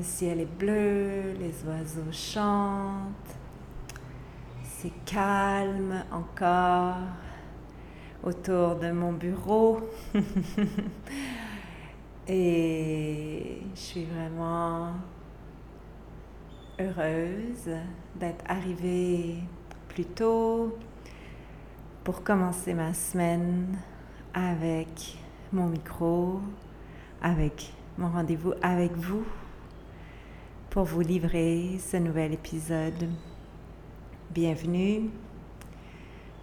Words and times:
Le 0.00 0.04
ciel 0.04 0.40
est 0.40 0.46
bleu, 0.46 1.34
les 1.38 1.52
oiseaux 1.68 2.10
chantent. 2.10 3.36
C'est 4.62 4.92
calme 5.04 6.02
encore 6.10 6.96
autour 8.22 8.76
de 8.76 8.92
mon 8.92 9.12
bureau. 9.12 9.80
Et 12.26 13.58
je 13.74 13.78
suis 13.78 14.06
vraiment 14.06 14.94
heureuse 16.78 17.68
d'être 18.18 18.42
arrivée 18.48 19.34
plus 19.88 20.06
tôt 20.06 20.78
pour 22.04 22.22
commencer 22.22 22.72
ma 22.72 22.94
semaine 22.94 23.76
avec 24.32 25.18
mon 25.52 25.66
micro, 25.66 26.40
avec 27.20 27.74
mon 27.98 28.08
rendez-vous 28.08 28.54
avec 28.62 28.96
vous 28.96 29.26
pour 30.70 30.84
vous 30.84 31.00
livrer 31.00 31.78
ce 31.80 31.96
nouvel 31.96 32.32
épisode. 32.32 33.08
Bienvenue. 34.30 35.10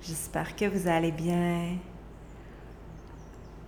J'espère 0.02 0.53
que 0.53 0.66
vous 0.66 0.89
allez 0.89 1.14
bien. 1.14 1.78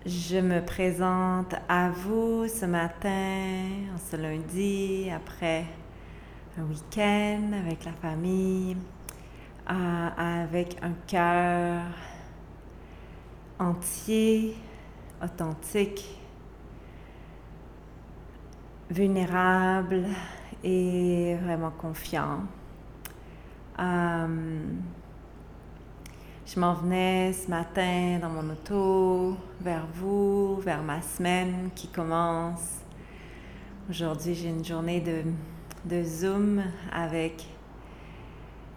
Je 0.05 0.37
me 0.37 0.59
présente 0.59 1.55
à 1.69 1.89
vous 1.89 2.49
ce 2.49 2.65
matin, 2.65 3.63
ce 4.11 4.17
lundi, 4.17 5.09
après 5.15 5.63
un 6.57 6.63
week-end 6.63 7.53
avec 7.53 7.85
la 7.85 7.93
famille, 7.93 8.75
avec 9.65 10.75
un 10.81 10.93
cœur 11.07 11.83
entier, 13.59 14.57
authentique, 15.23 16.19
vulnérable 18.89 20.03
et 20.63 21.35
vraiment 21.43 21.71
confiant. 21.71 22.41
Euh, 23.79 24.59
je 26.45 26.59
m'en 26.59 26.73
venais 26.73 27.31
ce 27.31 27.47
matin 27.49 28.17
dans 28.21 28.29
mon 28.29 28.51
auto 28.51 29.37
vers 29.61 29.85
vous, 29.93 30.55
vers 30.57 30.81
ma 30.81 31.01
semaine 31.01 31.69
qui 31.75 31.87
commence. 31.87 32.79
Aujourd'hui, 33.89 34.33
j'ai 34.33 34.49
une 34.49 34.65
journée 34.65 34.99
de, 34.99 35.23
de, 35.85 36.03
Zoom 36.03 36.63
avec 36.91 37.47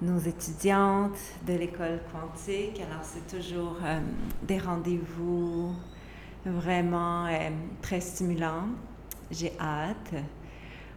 nos 0.00 0.18
étudiantes 0.18 1.18
de 1.46 1.54
l'école 1.54 2.00
quantique. 2.12 2.80
Alors, 2.80 3.02
c'est 3.02 3.36
toujours 3.36 3.76
euh, 3.82 4.00
des 4.42 4.58
rendez-vous 4.58 5.74
vraiment 6.44 7.26
euh, 7.26 7.50
très 7.80 8.00
stimulants. 8.00 8.68
J'ai 9.30 9.52
hâte. 9.58 10.14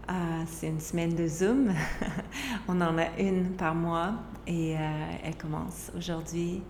Euh, 0.08 0.44
c'est 0.46 0.68
une 0.68 0.80
semaine 0.80 1.16
de 1.16 1.28
Zoom. 1.28 1.74
On 2.68 2.80
en 2.80 2.98
a 3.00 3.18
une 3.18 3.52
par 3.52 3.74
mois 3.74 4.14
et 4.46 4.76
euh, 4.78 4.80
elle 5.24 5.36
commence 5.36 5.92
aujourd'hui 5.98 6.62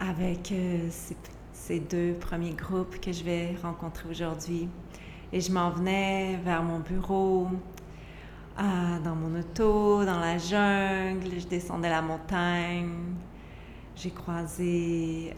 avec 0.00 0.50
euh, 0.50 0.88
ces, 1.52 1.78
deux 1.78 2.14
premiers 2.14 2.54
groupes 2.54 3.00
que 3.00 3.12
je 3.12 3.22
vais 3.22 3.54
rencontrer 3.62 4.08
aujourd'hui. 4.08 4.68
Et 5.32 5.40
je 5.40 5.52
m'en 5.52 5.70
venais 5.70 6.40
vers 6.44 6.62
mon 6.62 6.80
bureau, 6.80 7.48
dans 8.58 9.14
mon 9.14 9.38
auto, 9.38 10.04
dans 10.04 10.18
la 10.18 10.36
jungle. 10.36 11.38
Je 11.38 11.46
descendais 11.46 11.88
la 11.88 12.02
montagne. 12.02 13.14
J'ai 13.96 14.10
croisé 14.10 15.34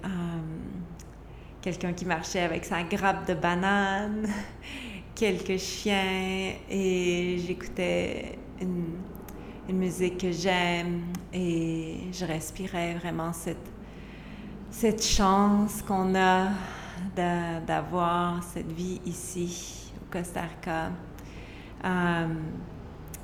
quelqu'un 1.61 1.93
qui 1.93 2.07
marchait 2.07 2.41
avec 2.41 2.65
sa 2.65 2.83
grappe 2.83 3.29
de 3.29 3.35
bananes 3.35 4.27
quelques 5.15 5.59
chiens 5.59 6.55
et 6.69 7.39
j'écoutais 7.47 8.39
une, 8.61 8.99
musique 9.73 10.19
que 10.19 10.31
j'aime 10.31 11.05
et 11.33 11.97
je 12.13 12.27
respirais 12.27 12.95
vraiment 12.95 13.33
cette, 13.33 13.73
cette 14.71 15.03
chance 15.03 15.81
qu'on 15.81 16.15
a 16.15 16.49
d'avoir 17.67 18.43
cette 18.43 18.71
vie 18.71 19.01
ici 19.07 19.91
au 20.03 20.13
Costa 20.13 20.43
Rica. 20.43 20.91
Euh, 21.85 22.27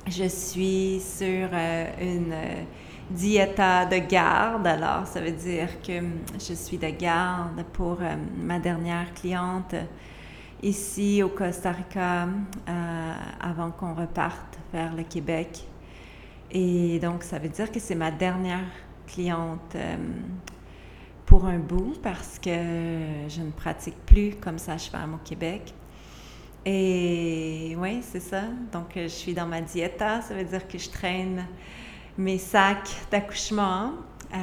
je 0.07 0.25
suis 0.25 0.99
sur 0.99 1.49
euh, 1.53 1.85
une 2.01 2.33
diéta 3.11 3.85
de 3.85 3.97
garde, 3.97 4.65
alors 4.65 5.05
ça 5.05 5.21
veut 5.21 5.31
dire 5.31 5.79
que 5.81 6.01
je 6.39 6.53
suis 6.53 6.79
de 6.79 6.89
garde 6.89 7.63
pour 7.73 7.97
euh, 8.01 8.15
ma 8.37 8.57
dernière 8.57 9.13
cliente 9.13 9.75
ici 10.63 11.23
au 11.23 11.29
Costa 11.29 11.71
Rica 11.71 12.25
euh, 12.25 13.13
avant 13.39 13.71
qu'on 13.71 13.93
reparte 13.93 14.59
vers 14.71 14.95
le 14.95 15.03
Québec. 15.03 15.67
Et 16.51 16.99
donc, 16.99 17.23
ça 17.23 17.39
veut 17.39 17.49
dire 17.49 17.71
que 17.71 17.79
c'est 17.79 17.95
ma 17.95 18.11
dernière 18.11 18.65
cliente 19.07 19.75
euh, 19.75 19.95
pour 21.25 21.45
un 21.45 21.59
bout 21.59 21.97
parce 22.01 22.37
que 22.39 22.49
je 22.49 23.41
ne 23.41 23.51
pratique 23.51 23.97
plus 24.05 24.35
comme 24.35 24.59
fais 24.59 24.97
au 24.97 25.25
Québec. 25.25 25.73
Et 26.65 27.75
oui, 27.79 28.01
c'est 28.03 28.19
ça. 28.19 28.43
Donc, 28.71 28.91
je 28.95 29.07
suis 29.07 29.33
dans 29.33 29.47
ma 29.47 29.61
diéta. 29.61 30.21
Ça 30.21 30.35
veut 30.35 30.43
dire 30.43 30.67
que 30.67 30.77
je 30.77 30.89
traîne 30.89 31.45
mes 32.17 32.37
sacs 32.37 32.95
d'accouchement. 33.09 33.93
Euh, 34.33 34.37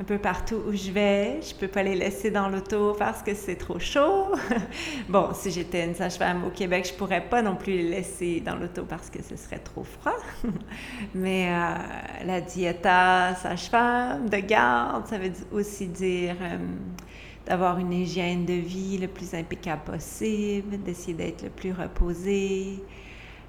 un 0.00 0.04
peu 0.04 0.18
partout 0.18 0.62
où 0.66 0.72
je 0.72 0.90
vais. 0.90 1.40
Je 1.42 1.54
peux 1.54 1.68
pas 1.68 1.82
les 1.82 1.94
laisser 1.94 2.30
dans 2.30 2.48
l'auto 2.48 2.96
parce 2.98 3.22
que 3.22 3.34
c'est 3.34 3.56
trop 3.56 3.78
chaud. 3.78 4.28
bon, 5.08 5.28
si 5.34 5.50
j'étais 5.50 5.84
une 5.84 5.94
sage-femme 5.94 6.44
au 6.44 6.50
Québec, 6.50 6.88
je 6.90 6.94
pourrais 6.94 7.20
pas 7.20 7.42
non 7.42 7.54
plus 7.54 7.74
les 7.74 7.90
laisser 7.90 8.40
dans 8.40 8.56
l'auto 8.56 8.84
parce 8.88 9.10
que 9.10 9.22
ce 9.22 9.36
serait 9.36 9.58
trop 9.58 9.84
froid. 9.84 10.16
Mais 11.14 11.50
euh, 11.50 12.24
la 12.24 12.40
diéta 12.40 13.34
sage-femme 13.34 14.30
de 14.30 14.38
garde, 14.38 15.06
ça 15.06 15.18
veut 15.18 15.32
aussi 15.52 15.86
dire 15.86 16.36
euh, 16.40 16.56
d'avoir 17.44 17.78
une 17.78 17.92
hygiène 17.92 18.46
de 18.46 18.54
vie 18.54 18.96
le 18.96 19.08
plus 19.08 19.34
impeccable 19.34 19.82
possible, 19.82 20.82
d'essayer 20.82 21.14
d'être 21.14 21.42
le 21.42 21.50
plus 21.50 21.72
reposée, 21.72 22.82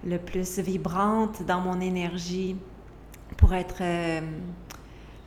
le 0.05 0.17
plus 0.17 0.59
vibrante 0.59 1.43
dans 1.43 1.61
mon 1.61 1.79
énergie 1.79 2.57
pour 3.37 3.53
être 3.53 3.77
euh, 3.81 4.21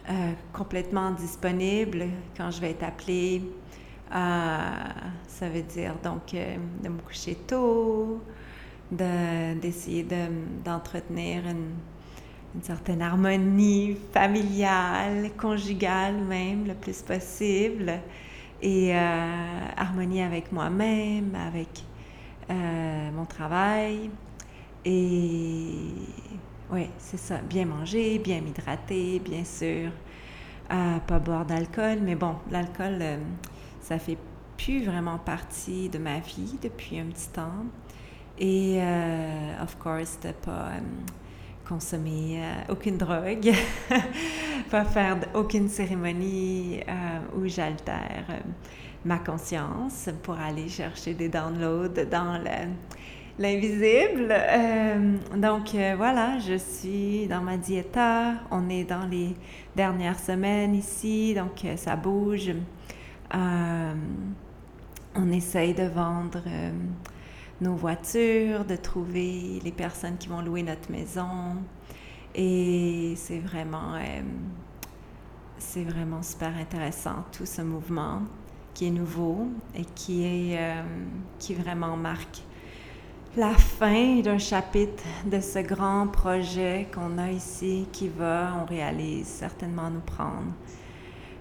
euh, 0.06 0.32
complètement 0.52 1.12
disponible 1.12 2.04
quand 2.36 2.50
je 2.50 2.60
vais 2.60 2.72
être 2.72 2.82
appelée. 2.82 3.42
Euh, 4.14 4.58
ça 5.26 5.48
veut 5.48 5.62
dire 5.62 5.94
donc 6.04 6.34
euh, 6.34 6.56
de 6.82 6.88
me 6.90 6.98
coucher 6.98 7.34
tôt, 7.34 8.20
d'essayer 8.90 10.06
d'entretenir 10.62 11.46
une, 11.46 11.70
une, 12.54 12.62
certaine 12.62 13.00
harmonie 13.00 13.96
familiale, 14.12 15.30
conjugale 15.38 16.16
même, 16.16 16.66
le 16.66 16.74
plus 16.74 17.00
possible, 17.00 17.94
et 18.60 18.94
harmonie 18.94 20.22
avec 20.22 20.52
moi-même, 20.52 21.34
avec 21.34 21.82
mon 22.50 23.24
travail. 23.24 24.10
Et 24.84 25.78
oui, 26.70 26.88
c'est 26.98 27.18
ça. 27.18 27.38
Bien 27.38 27.66
manger, 27.66 28.18
bien 28.18 28.40
m'hydrater, 28.40 29.20
bien 29.20 29.44
sûr. 29.44 29.90
Euh, 30.72 30.98
pas 31.06 31.18
boire 31.18 31.44
d'alcool, 31.44 31.98
mais 32.02 32.14
bon, 32.14 32.36
l'alcool, 32.50 32.98
euh, 33.00 33.18
ça 33.80 33.98
fait 33.98 34.18
plus 34.56 34.84
vraiment 34.84 35.18
partie 35.18 35.88
de 35.88 35.98
ma 35.98 36.20
vie 36.20 36.58
depuis 36.62 36.98
un 36.98 37.06
petit 37.06 37.28
temps. 37.28 37.64
Et, 38.38 38.80
of 39.62 39.76
course, 39.78 40.18
de 40.20 40.32
pas 40.32 40.72
consommer 41.68 42.42
aucune 42.68 42.98
drogue, 42.98 43.52
pas 44.70 44.84
faire 44.84 45.18
aucune 45.34 45.68
cérémonie 45.68 46.80
où 47.36 47.46
j'altère 47.46 48.42
ma 49.04 49.18
conscience 49.18 50.08
pour 50.22 50.38
aller 50.38 50.68
chercher 50.68 51.14
des 51.14 51.28
downloads 51.28 52.04
dans 52.10 52.42
l'invisible. 53.38 54.28
Euh, 54.30 55.16
donc 55.36 55.74
euh, 55.74 55.94
voilà, 55.96 56.38
je 56.38 56.56
suis 56.56 57.26
dans 57.26 57.40
ma 57.40 57.56
diéta. 57.56 58.34
On 58.50 58.68
est 58.68 58.84
dans 58.84 59.06
les 59.06 59.34
dernières 59.74 60.18
semaines 60.18 60.74
ici, 60.74 61.34
donc 61.34 61.64
euh, 61.64 61.76
ça 61.76 61.96
bouge. 61.96 62.52
on 65.16 65.32
essaye 65.32 65.74
de 65.74 65.84
vendre 65.84 66.42
nos 67.60 67.74
voitures, 67.74 68.64
de 68.64 68.76
trouver 68.76 69.60
les 69.64 69.72
personnes 69.72 70.16
qui 70.18 70.28
vont 70.28 70.40
louer 70.42 70.62
notre 70.62 70.90
maison. 70.90 71.56
Et 72.34 73.14
c'est 73.16 73.38
vraiment, 73.38 73.94
c'est 75.58 75.84
vraiment 75.84 76.22
super 76.22 76.56
intéressant 76.56 77.24
tout 77.32 77.46
ce 77.46 77.62
mouvement 77.62 78.22
qui 78.74 78.86
est 78.88 78.90
nouveau 78.90 79.48
et 79.76 79.84
qui 79.84 80.24
est 80.24 80.58
qui 81.38 81.54
vraiment 81.54 81.96
marque 81.96 82.42
la 83.36 83.54
fin 83.54 84.20
d'un 84.20 84.38
chapitre 84.38 85.02
de 85.26 85.40
ce 85.40 85.58
grand 85.58 86.06
projet 86.06 86.86
qu'on 86.94 87.18
a 87.18 87.30
ici 87.30 87.86
qui 87.92 88.08
va, 88.08 88.52
on 88.62 88.64
réalise, 88.64 89.26
certainement 89.26 89.90
nous 89.90 90.00
prendre 90.00 90.52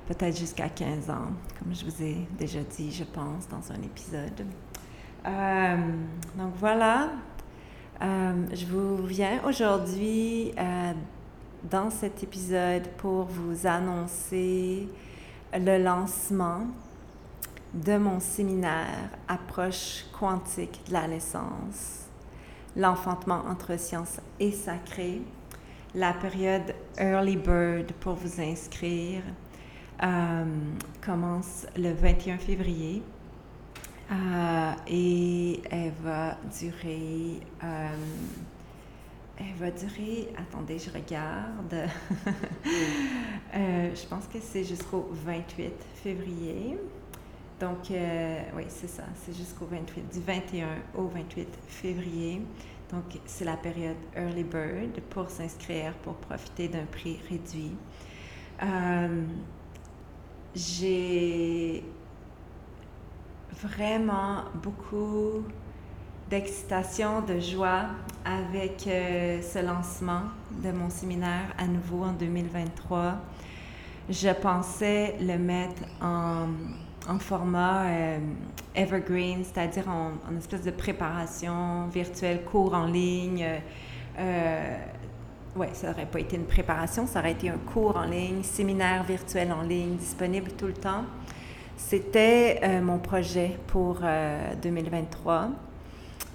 peut-être 0.08 0.36
jusqu'à 0.36 0.70
15 0.70 1.10
ans, 1.12 1.32
comme 1.60 1.74
je 1.74 1.86
vous 1.86 2.04
ai 2.04 2.28
déjà 2.38 2.62
dit, 2.62 2.92
je 2.92 3.04
pense, 3.04 3.48
dans 3.48 3.72
un 3.72 3.82
épisode. 3.84 4.46
Euh, 5.26 5.78
donc 6.36 6.54
voilà, 6.60 7.10
euh, 8.02 8.34
je 8.54 8.66
vous 8.66 9.06
viens 9.06 9.40
aujourd'hui 9.48 10.52
dans 11.70 11.90
cet 11.92 12.24
épisode 12.24 12.88
pour 12.98 13.26
vous 13.26 13.68
annoncer 13.68 14.90
le 15.54 15.84
lancement 15.84 16.66
de 17.74 17.98
mon 17.98 18.20
séminaire 18.20 19.10
Approche 19.28 20.06
quantique 20.18 20.82
de 20.88 20.94
la 20.94 21.08
naissance, 21.08 22.08
l'enfantement 22.76 23.44
entre 23.50 23.80
science 23.80 24.20
et 24.40 24.52
sacré, 24.52 25.22
la 25.96 26.14
période 26.14 26.74
Early 26.98 27.38
Bird 27.38 27.92
pour 28.00 28.14
vous 28.14 28.42
inscrire 28.42 29.22
euh, 30.04 30.46
commence 31.02 31.68
le 31.78 31.94
21 31.94 32.38
février 32.38 33.04
euh, 34.12 34.72
et 34.88 35.62
elle 35.70 35.94
va 36.04 36.38
durer. 36.60 37.40
Euh, 37.64 37.96
elle 39.40 39.56
va 39.60 39.72
durer, 39.72 40.30
attendez, 40.38 40.78
je 40.78 40.92
regarde. 40.92 41.90
je 43.54 44.08
pense 44.08 44.28
que 44.28 44.40
c'est 44.40 44.64
jusqu'au 44.64 45.10
28 45.26 45.74
février. 46.04 46.78
Donc, 47.64 47.92
euh, 47.92 48.42
oui, 48.58 48.66
c'est 48.68 48.90
ça. 48.90 49.04
C'est 49.24 49.34
jusqu'au 49.34 49.66
28, 49.66 50.14
du 50.14 50.20
21 50.20 50.68
au 50.98 51.08
28 51.08 51.48
février. 51.70 52.42
Donc, 52.92 53.06
c'est 53.26 53.46
la 53.46 53.56
période 53.56 53.96
Early 54.18 54.44
Bird 54.44 55.00
pour 55.10 55.30
s'inscrire, 55.30 55.94
pour 56.04 56.16
profiter 56.16 56.68
d'un 56.68 56.84
prix 56.84 57.22
réduit. 57.30 57.72
Euh, 58.62 59.24
j'ai 60.54 61.86
vraiment 63.54 64.44
beaucoup 64.62 65.46
d'excitation, 66.30 67.22
de 67.22 67.40
joie 67.40 67.86
avec 68.26 68.88
euh, 68.88 69.42
ce 69.42 69.66
lancement 69.66 70.24
de 70.62 70.74
mon 70.74 70.90
séminaire 70.90 71.56
à 71.58 71.66
nouveau 71.66 72.04
en 72.04 72.12
2023. 72.12 73.22
Je 74.10 74.34
pensais 74.34 75.16
le 75.22 75.38
mettre 75.38 75.84
en 76.02 76.48
en 77.10 77.20
format 77.20 77.86
euh, 77.86 78.18
evergreen, 78.76 79.44
c'est-à-dire 79.44 79.88
en, 79.90 80.38
espèce 80.38 80.64
de 80.64 80.72
préparation 80.72 81.88
virtuelle, 81.88 82.44
cours 82.44 82.74
en 82.74 82.86
ligne. 82.86 83.46
Euh, 84.20 84.78
oui, 85.56 85.68
ça 85.74 85.90
n'aurait 85.90 86.06
pas 86.06 86.20
été 86.20 86.36
une 86.36 86.46
préparation, 86.46 87.06
ça 87.06 87.20
aurait 87.20 87.34
été 87.34 87.50
un 87.50 87.58
cours 87.58 87.98
en 87.98 88.06
ligne, 88.06 88.42
séminaire 88.44 89.04
virtuel 89.04 89.52
en 89.52 89.62
ligne, 89.62 89.98
disponible 89.98 90.52
tout 90.54 90.68
le 90.68 90.74
temps. 90.74 91.04
C'était 91.78 92.60
euh, 92.64 92.82
mon 92.82 92.98
projet 92.98 93.58
pour 93.68 94.00
2023, 94.62 95.50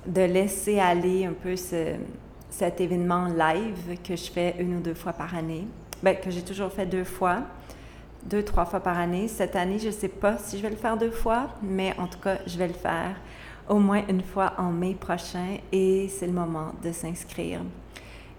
de 0.07 0.23
laisser 0.23 0.79
aller 0.79 1.27
un 1.27 1.33
peu 1.33 1.57
cet 1.57 2.81
événement 2.81 3.27
live 3.27 3.99
que 4.05 4.15
je 4.15 4.31
fais 4.31 4.57
une 4.59 4.77
ou 4.77 4.81
deux 4.81 4.95
fois 4.95 5.13
par 5.13 5.35
année, 5.35 5.67
ben, 6.03 6.17
que 6.17 6.31
j'ai 6.31 6.43
toujours 6.43 6.71
fait 6.71 6.87
deux 6.87 7.05
fois 7.05 7.43
deux, 8.25 8.43
trois 8.43 8.65
fois 8.65 8.81
par 8.81 8.99
année. 8.99 9.29
Cette 9.29 9.57
année, 9.57 9.79
je 9.79 9.87
ne 9.87 9.93
sais 9.93 10.09
pas 10.09 10.39
si 10.39 10.59
je 10.59 10.63
vais 10.63 10.71
le 10.71 10.77
faire 10.77 10.97
deux 10.97 11.11
fois, 11.11 11.49
mais 11.63 11.95
en 11.99 12.07
tout 12.07 12.19
cas, 12.19 12.39
je 12.47 12.59
vais 12.59 12.69
le 12.69 12.75
faire 12.75 13.17
au 13.69 13.79
moins 13.79 14.03
une 14.09 14.23
fois 14.23 14.55
en 14.59 14.71
mai 14.71 14.95
prochain 14.95 15.59
et 15.73 16.09
c'est 16.09 16.27
le 16.27 16.33
moment 16.33 16.73
de 16.83 16.93
s'inscrire. 16.93 17.61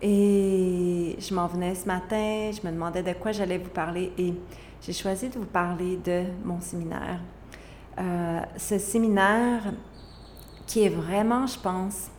Et 0.01 1.15
je 1.19 1.33
m'en 1.33 1.47
venais 1.47 1.75
ce 1.75 1.85
matin, 1.85 2.51
je 2.51 2.65
me 2.65 2.71
demandais 2.71 3.03
de 3.03 3.13
quoi 3.13 3.31
j'allais 3.31 3.57
vous 3.57 3.69
parler 3.69 4.11
et 4.17 4.33
j'ai 4.81 4.93
choisi 4.93 5.29
de 5.29 5.37
vous 5.37 5.45
parler 5.45 5.97
de 5.97 6.23
mon 6.43 6.61
séminaire. 6.61 7.19
Euh, 7.99 8.39
ce 8.57 8.77
séminaire 8.77 9.73
qui 10.65 10.83
est 10.83 10.89
vraiment, 10.89 11.45
je 11.47 11.59
pense, 11.59 12.09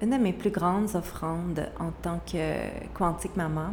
une 0.00 0.10
de 0.10 0.16
mes 0.16 0.32
plus 0.32 0.50
grandes 0.50 0.94
offrandes 0.94 1.68
en 1.78 1.90
tant 1.90 2.20
que 2.30 2.54
quantique 2.94 3.36
maman 3.36 3.72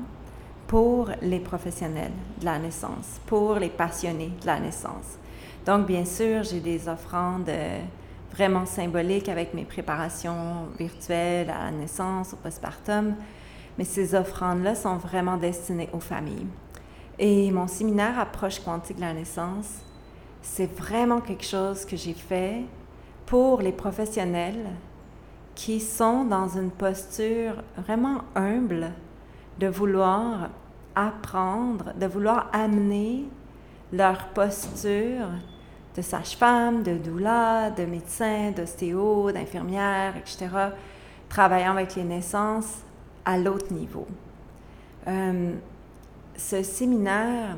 pour 0.68 1.10
les 1.22 1.40
professionnels 1.40 2.12
de 2.40 2.46
la 2.46 2.60
naissance, 2.60 3.20
pour 3.26 3.56
les 3.56 3.70
passionnés 3.70 4.32
de 4.42 4.46
la 4.46 4.60
naissance. 4.60 5.18
Donc, 5.66 5.88
bien 5.88 6.06
sûr, 6.06 6.44
j'ai 6.44 6.60
des 6.60 6.88
offrandes 6.88 7.50
euh, 7.50 7.82
vraiment 8.32 8.66
symboliques 8.66 9.30
avec 9.30 9.54
mes 9.54 9.64
préparations 9.64 10.68
virtuelles 10.78 11.50
à 11.50 11.66
la 11.66 11.72
naissance, 11.72 12.34
au 12.34 12.38
postpartum, 12.38 13.16
mais 13.78 13.84
ces 13.84 14.14
offrandes-là 14.14 14.76
sont 14.76 14.98
vraiment 14.98 15.38
destinées 15.38 15.90
aux 15.94 16.00
familles. 16.00 16.48
Et 17.20 17.50
mon 17.52 17.68
séminaire 17.68 18.20
Approche 18.20 18.60
quantique 18.60 18.98
de 18.98 19.02
la 19.02 19.14
naissance, 19.14 19.82
c'est 20.42 20.72
vraiment 20.72 21.22
quelque 21.22 21.46
chose 21.46 21.86
que 21.86 21.98
j'ai 21.98 22.14
fait 22.14 22.64
pour 23.26 23.62
les 23.62 23.72
professionnels 23.72 24.68
qui 25.56 25.80
sont 25.80 26.24
dans 26.24 26.48
une 26.48 26.70
posture 26.70 27.56
vraiment 27.78 28.22
humble 28.36 28.92
de 29.60 29.68
vouloir 29.68 30.50
apprendre, 30.96 31.94
de 32.00 32.06
vouloir 32.06 32.50
amener 32.54 33.26
leur 33.92 34.28
posture 34.30 35.28
de 35.96 36.02
sage-femme, 36.02 36.84
de 36.84 36.94
doula, 36.98 37.72
de 37.72 37.86
médecin, 37.86 38.52
d'ostéo, 38.52 39.32
d'infirmière, 39.32 40.16
etc., 40.18 40.48
travaillant 41.30 41.72
avec 41.72 41.96
les 41.96 42.04
naissances 42.04 42.82
à 43.26 43.38
l'autre 43.38 43.74
niveau. 43.74 44.08
Euh, 45.08 45.54
ce 46.36 46.62
séminaire, 46.62 47.58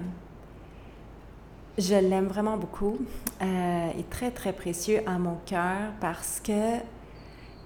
je 1.77 1.95
l'aime 1.95 2.27
vraiment 2.27 2.57
beaucoup, 2.57 2.97
euh, 3.41 3.89
est 3.97 4.09
très 4.09 4.31
très 4.31 4.53
précieux 4.53 5.01
à 5.05 5.17
mon 5.17 5.37
cœur 5.45 5.91
parce 5.99 6.39
que 6.39 6.77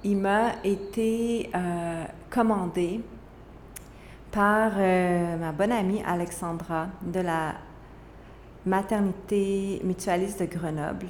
il 0.03 0.17
m'a 0.17 0.51
été 0.63 1.49
euh, 1.55 2.03
commandé 2.29 2.99
par 4.33 4.71
euh, 4.77 5.37
ma 5.37 5.51
bonne 5.51 5.71
amie 5.71 6.01
Alexandra 6.05 6.87
de 7.03 7.19
la 7.19 7.53
maternité 8.65 9.79
mutualiste 9.83 10.41
de 10.41 10.45
Grenoble, 10.45 11.09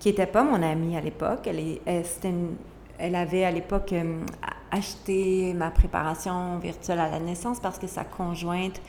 qui 0.00 0.08
n'était 0.08 0.26
pas 0.26 0.42
mon 0.42 0.60
amie 0.60 0.96
à 0.96 1.00
l'époque. 1.00 1.46
Elle, 1.46 1.78
elle, 2.98 3.14
avait 3.14 3.44
à 3.44 3.50
l'époque 3.52 3.92
euh, 3.92 4.20
acheté 4.72 5.54
ma 5.54 5.70
préparation 5.70 6.58
virtuelle 6.58 6.98
à 6.98 7.08
la 7.08 7.20
naissance 7.20 7.60
parce 7.60 7.78
que 7.78 7.86
sa 7.86 8.02
conjointe 8.02 8.80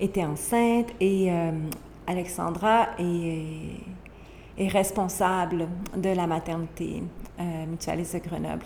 était 0.00 0.24
enceinte 0.24 0.88
et 0.98 1.30
euh, 1.30 1.52
Alexandra 2.06 2.88
est, 2.98 4.70
responsable 4.70 5.68
de 5.94 6.08
la 6.08 6.26
maternité 6.26 7.02
mutualiste 7.68 8.14
de 8.14 8.20
Grenoble. 8.20 8.64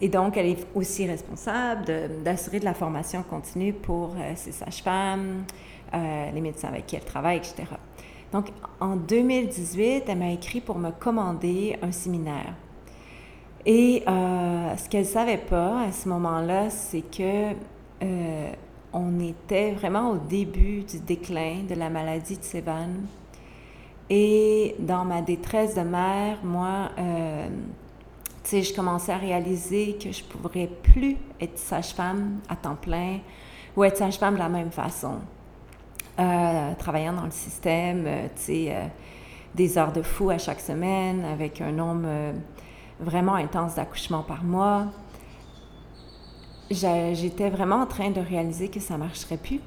Et 0.00 0.08
donc, 0.08 0.36
elle 0.36 0.46
est 0.46 0.66
aussi 0.74 1.06
responsable 1.06 1.84
d'assurer 2.22 2.60
de, 2.60 2.64
la 2.64 2.74
formation 2.74 3.22
continue 3.22 3.72
pour 3.72 4.14
euh, 4.16 4.32
ses 4.36 4.52
sages-femmes, 4.52 5.44
euh, 5.92 6.30
les 6.30 6.40
médecins 6.40 6.68
avec 6.68 6.86
qui 6.86 6.96
elle 6.96 7.04
travaille, 7.04 7.38
etc. 7.38 7.64
Donc, 8.32 8.50
en 8.78 8.94
2018, 8.94 10.04
elle 10.06 10.18
m'a 10.18 10.30
écrit 10.30 10.60
pour 10.60 10.78
me 10.78 10.90
commander 10.90 11.76
un 11.82 11.90
séminaire. 11.90 12.54
Et 13.66 14.04
euh, 14.06 14.76
ce 14.76 14.88
qu'elle 14.88 15.00
ne 15.00 15.06
savait 15.06 15.36
pas 15.36 15.82
à 15.82 15.92
ce 15.92 16.08
moment-là, 16.08 16.70
c'est 16.70 17.02
que 17.02 17.54
on 18.92 19.18
était 19.20 19.72
vraiment 19.72 20.12
au 20.12 20.16
début 20.16 20.82
du 20.82 21.00
déclin 21.00 21.64
de 21.68 21.74
la 21.74 21.90
maladie 21.90 22.38
de 22.38 22.44
Sévan. 22.44 22.88
Et 24.08 24.76
dans 24.78 25.04
ma 25.04 25.20
détresse 25.20 25.74
de 25.74 25.82
mère, 25.82 26.38
moi, 26.44 26.90
sais, 28.48 28.62
je 28.62 28.74
commençais 28.74 29.12
à 29.12 29.18
réaliser 29.18 29.98
que 30.02 30.10
je 30.10 30.22
ne 30.24 30.28
pourrais 30.28 30.68
plus 30.82 31.16
être 31.40 31.58
sage-femme 31.58 32.40
à 32.48 32.56
temps 32.56 32.76
plein 32.76 33.18
ou 33.76 33.84
être 33.84 33.98
sage-femme 33.98 34.34
de 34.34 34.38
la 34.38 34.48
même 34.48 34.70
façon. 34.70 35.18
Euh, 36.18 36.74
travaillant 36.78 37.12
dans 37.12 37.26
le 37.26 37.30
système, 37.30 38.04
euh, 38.06 38.26
euh, 38.48 38.86
des 39.54 39.78
heures 39.78 39.92
de 39.92 40.02
fou 40.02 40.30
à 40.30 40.38
chaque 40.38 40.60
semaine, 40.60 41.24
avec 41.24 41.60
un 41.60 41.72
nombre 41.72 42.08
vraiment 42.98 43.34
intense 43.34 43.74
d'accouchements 43.74 44.22
par 44.22 44.42
mois. 44.42 44.86
J'étais 46.70 47.50
vraiment 47.50 47.76
en 47.76 47.86
train 47.86 48.10
de 48.10 48.20
réaliser 48.20 48.68
que 48.68 48.80
ça 48.80 48.94
ne 48.94 49.00
marcherait 49.00 49.36
plus. 49.36 49.60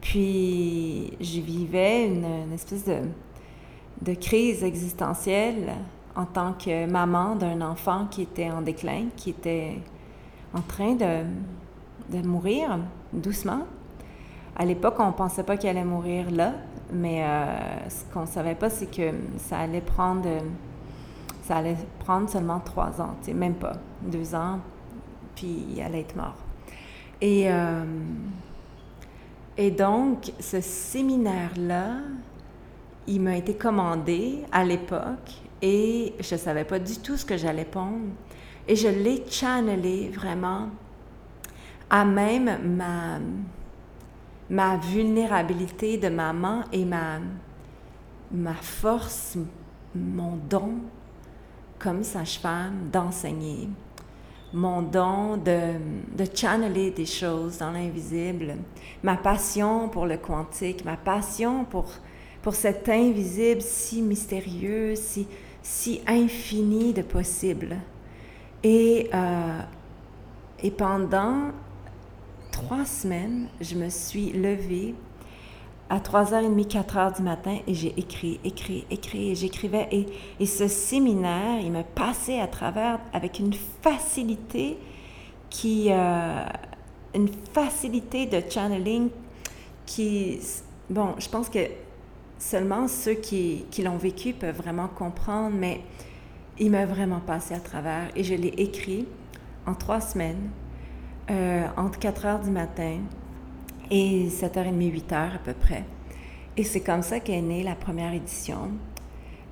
Puis, 0.00 1.12
je 1.20 1.40
vivais 1.40 2.06
une, 2.06 2.52
espèce 2.52 2.84
de 2.84 4.14
crise 4.14 4.62
existentielle 4.62 5.72
en 6.18 6.26
tant 6.26 6.52
que 6.52 6.86
maman 6.86 7.36
d'un 7.36 7.62
enfant 7.62 8.06
qui 8.10 8.22
était 8.22 8.50
en 8.50 8.60
déclin, 8.60 9.06
qui 9.16 9.30
était 9.30 9.80
en 10.52 10.60
train 10.60 10.94
de, 10.94 11.22
de 12.10 12.26
mourir 12.26 12.78
doucement. 13.12 13.60
À 14.56 14.64
l'époque, 14.64 14.96
on 14.98 15.06
ne 15.06 15.12
pensait 15.12 15.44
pas 15.44 15.56
qu'il 15.56 15.70
allait 15.70 15.84
mourir 15.84 16.28
là, 16.32 16.54
mais 16.92 17.22
euh, 17.22 17.88
ce 17.88 18.04
qu'on 18.12 18.22
ne 18.22 18.26
savait 18.26 18.56
pas, 18.56 18.68
c'est 18.68 18.90
que 18.90 19.12
ça 19.38 19.58
allait 19.58 19.80
prendre 19.80 20.28
ça 21.44 21.56
allait 21.56 21.76
prendre 22.00 22.28
seulement 22.28 22.60
trois 22.60 23.00
ans, 23.00 23.14
même 23.34 23.54
pas 23.54 23.72
deux 24.02 24.34
ans, 24.34 24.58
puis 25.34 25.64
il 25.70 25.80
allait 25.80 26.00
être 26.00 26.14
mort. 26.14 26.36
Et, 27.22 27.50
euh, 27.50 27.84
et 29.56 29.70
donc, 29.70 30.30
ce 30.38 30.60
séminaire-là, 30.60 32.00
il 33.06 33.22
m'a 33.22 33.36
été 33.36 33.54
commandé 33.54 34.44
à 34.52 34.62
l'époque 34.62 35.40
et 35.60 36.14
je 36.20 36.34
ne 36.34 36.40
savais 36.40 36.64
pas 36.64 36.78
du 36.78 36.98
tout 36.98 37.16
ce 37.16 37.24
que 37.24 37.36
j'allais 37.36 37.64
pondre. 37.64 38.06
Et 38.66 38.76
je 38.76 38.88
l'ai 38.88 39.24
channelé 39.28 40.10
vraiment 40.10 40.68
à 41.90 42.04
même 42.04 42.76
ma, 42.76 43.18
ma 44.50 44.76
vulnérabilité 44.76 45.96
de 45.96 46.08
maman 46.08 46.64
et 46.72 46.84
ma, 46.84 47.18
ma 48.30 48.54
force, 48.54 49.38
mon 49.94 50.38
don 50.48 50.74
comme 51.78 52.02
sage-femme 52.02 52.90
d'enseigner, 52.92 53.68
mon 54.52 54.82
don 54.82 55.36
de, 55.36 55.74
de 56.16 56.24
channeler 56.34 56.90
des 56.90 57.06
choses 57.06 57.58
dans 57.58 57.70
l'invisible, 57.70 58.56
ma 59.02 59.16
passion 59.16 59.88
pour 59.88 60.06
le 60.06 60.16
quantique, 60.16 60.84
ma 60.84 60.96
passion 60.96 61.64
pour, 61.64 61.86
pour 62.42 62.54
cet 62.54 62.88
invisible 62.88 63.62
si 63.62 64.02
mystérieux, 64.02 64.94
si, 64.96 65.28
si 65.62 66.00
infini 66.06 66.92
de 66.92 67.02
possible. 67.02 67.76
Et, 68.62 69.08
euh, 69.14 69.60
et 70.62 70.70
pendant 70.70 71.52
trois 72.50 72.84
semaines, 72.84 73.48
je 73.60 73.76
me 73.76 73.88
suis 73.88 74.32
levée 74.32 74.94
à 75.90 76.00
3h30, 76.00 76.66
4h 76.66 77.16
du 77.16 77.22
matin 77.22 77.58
et 77.66 77.74
j'ai 77.74 77.94
écrit, 77.96 78.40
écrit, 78.44 78.84
écrit 78.90 79.30
et 79.30 79.34
j'écrivais. 79.34 79.88
Et, 79.90 80.06
et, 80.40 80.46
ce 80.46 80.68
séminaire, 80.68 81.60
il 81.60 81.72
me 81.72 81.82
passait 81.82 82.40
à 82.40 82.46
travers 82.46 83.00
avec 83.12 83.38
une 83.38 83.54
facilité 83.82 84.78
qui. 85.50 85.88
Euh, 85.90 86.44
une 87.14 87.28
facilité 87.52 88.26
de 88.26 88.42
channeling 88.48 89.08
qui. 89.86 90.40
Bon, 90.90 91.14
je 91.18 91.28
pense 91.28 91.48
que 91.48 91.58
seulement 92.38 92.88
ceux 92.88 93.14
qui, 93.14 93.64
qui 93.70 93.82
l'ont 93.82 93.96
vécu 93.96 94.32
peuvent 94.32 94.56
vraiment 94.56 94.88
comprendre, 94.88 95.54
mais 95.56 95.80
il 96.58 96.70
m'a 96.70 96.86
vraiment 96.86 97.20
passé 97.20 97.54
à 97.54 97.60
travers 97.60 98.10
et 98.16 98.24
je 98.24 98.34
l'ai 98.34 98.54
écrit 98.58 99.06
en 99.66 99.74
trois 99.74 100.00
semaines, 100.00 100.50
euh, 101.30 101.66
entre 101.76 101.98
4 101.98 102.24
h 102.24 102.44
du 102.44 102.50
matin 102.50 102.98
et 103.90 104.28
7h30, 104.28 104.72
8h 104.76 105.34
à 105.34 105.38
peu 105.44 105.52
près. 105.52 105.84
Et 106.56 106.64
c'est 106.64 106.80
comme 106.80 107.02
ça 107.02 107.20
qu'est 107.20 107.40
née 107.40 107.62
la 107.62 107.74
première 107.74 108.12
édition. 108.12 108.72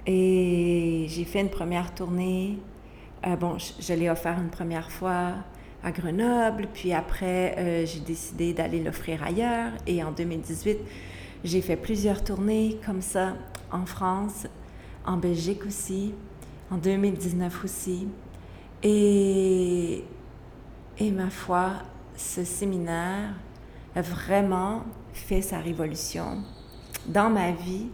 Et 0.07 1.07
j'ai 1.09 1.25
fait 1.25 1.41
une 1.41 1.51
première 1.51 1.95
tournée. 1.95 2.59
Euh, 3.27 3.37
bon, 3.37 3.57
je, 3.59 3.93
l'ai 3.93 4.11
offert 4.11 4.39
une 4.41 4.51
première 4.51 4.91
fois 4.91 5.35
à 5.85 5.93
Grenoble, 5.93 6.69
puis 6.73 6.93
après, 6.93 7.55
euh, 7.59 7.87
j'ai 7.87 8.01
décidé 8.01 8.53
d'aller 8.53 8.83
l'offrir 8.83 9.23
ailleurs. 9.23 9.73
Et 9.87 10.03
en 10.03 10.13
2018, 10.13 10.79
j'ai 11.45 11.61
fait 11.61 11.77
plusieurs 11.77 12.23
tournées 12.25 12.79
comme 12.85 13.03
ça 13.03 13.35
en 13.71 13.87
France, 13.87 14.47
en 15.05 15.17
Belgique 15.17 15.65
aussi, 15.67 16.15
en 16.71 16.77
2019 16.77 17.65
aussi. 17.65 18.09
Et, 18.83 20.05
et 20.99 21.11
ma 21.11 21.31
foi, 21.31 21.73
ce 22.17 22.45
séminaire 22.45 23.35
a 23.95 24.03
vraiment 24.03 24.85
fait 25.13 25.43
sa 25.43 25.59
révolution 25.59 26.43
dans 27.07 27.31
ma 27.31 27.53
vie 27.53 27.89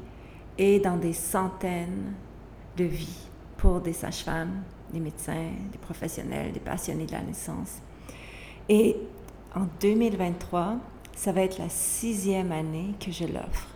et 0.59 0.81
dans 0.81 0.97
des 0.97 1.13
centaines 1.13 2.15
de 2.77 2.85
vies 2.85 3.29
pour 3.57 3.81
des 3.81 3.93
sages-femmes, 3.93 4.63
des 4.93 5.01
médecins, 5.01 5.51
des 5.71 5.79
professionnels, 5.79 6.53
des 6.53 6.61
passionnés 6.61 7.07
de 7.07 7.13
la 7.13 7.23
naissance. 7.23 7.79
Et 8.69 8.97
en 9.55 9.67
2023, 9.81 10.77
ça 11.23 11.31
va 11.31 11.43
être 11.43 11.59
la 11.59 11.69
sixième 11.69 12.51
année 12.51 12.95
que 12.99 13.13
je 13.13 13.23
l'offre. 13.23 13.69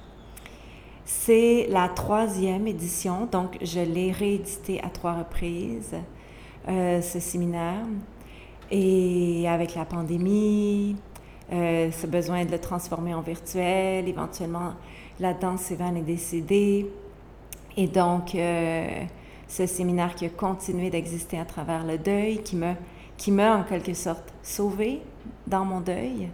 C'est 1.05 1.69
la 1.71 1.89
troisième 1.89 2.67
édition, 2.67 3.29
donc 3.31 3.57
je 3.63 3.79
l'ai 3.79 4.11
réédité 4.11 4.83
à 4.83 4.89
trois 4.89 5.13
reprises, 5.13 5.95
euh, 6.67 7.01
ce 7.01 7.21
séminaire. 7.21 7.87
Et 8.73 9.47
avec 9.49 9.77
la 9.77 9.85
pandémie, 9.85 10.97
euh, 11.53 11.93
ce 11.93 12.09
besoin 12.09 12.45
de 12.45 12.51
le 12.51 12.59
transformer 12.59 13.15
en 13.15 13.21
virtuel. 13.21 14.09
Éventuellement, 14.09 14.73
la 15.21 15.33
danse 15.33 15.71
Evan 15.71 15.97
est 15.97 16.03
décédée. 16.03 16.91
Et 17.77 17.87
donc, 17.87 18.35
euh, 18.35 19.05
ce 19.47 19.67
séminaire 19.67 20.17
qui 20.17 20.27
a 20.27 20.31
continué 20.31 20.91
d'exister 20.91 21.39
à 21.39 21.45
travers 21.45 21.87
le 21.87 21.97
deuil, 21.97 22.43
qui 22.43 22.57
m'a, 22.57 22.75
qui 23.17 23.31
m'a 23.31 23.57
en 23.57 23.63
quelque 23.63 23.95
sorte 23.95 24.35
sauvé 24.43 25.01
dans 25.47 25.65
mon 25.65 25.81
deuil, 25.81 26.29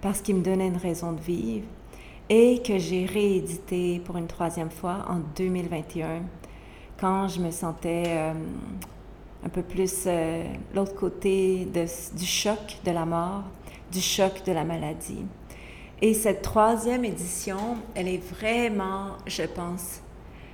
parce 0.00 0.20
qu'il 0.20 0.36
me 0.36 0.42
donnait 0.42 0.68
une 0.68 0.76
raison 0.76 1.12
de 1.12 1.20
vivre, 1.20 1.66
et 2.28 2.62
que 2.62 2.78
j'ai 2.78 3.06
réédité 3.06 4.00
pour 4.04 4.16
une 4.16 4.26
troisième 4.26 4.70
fois 4.70 5.04
en 5.08 5.20
2021, 5.36 6.22
quand 7.00 7.28
je 7.28 7.40
me 7.40 7.50
sentais 7.50 8.04
euh, 8.06 8.32
un 9.44 9.48
peu 9.48 9.62
plus 9.62 10.06
l'autre 10.74 10.94
côté 10.94 11.66
du 11.66 12.26
choc 12.26 12.78
de 12.84 12.90
la 12.90 13.06
mort, 13.06 13.44
du 13.90 14.00
choc 14.00 14.42
de 14.44 14.52
la 14.52 14.64
maladie. 14.64 15.24
Et 16.00 16.14
cette 16.14 16.42
troisième 16.42 17.04
édition, 17.04 17.76
elle 17.94 18.08
est 18.08 18.22
vraiment, 18.22 19.16
je 19.26 19.42
pense, 19.42 20.00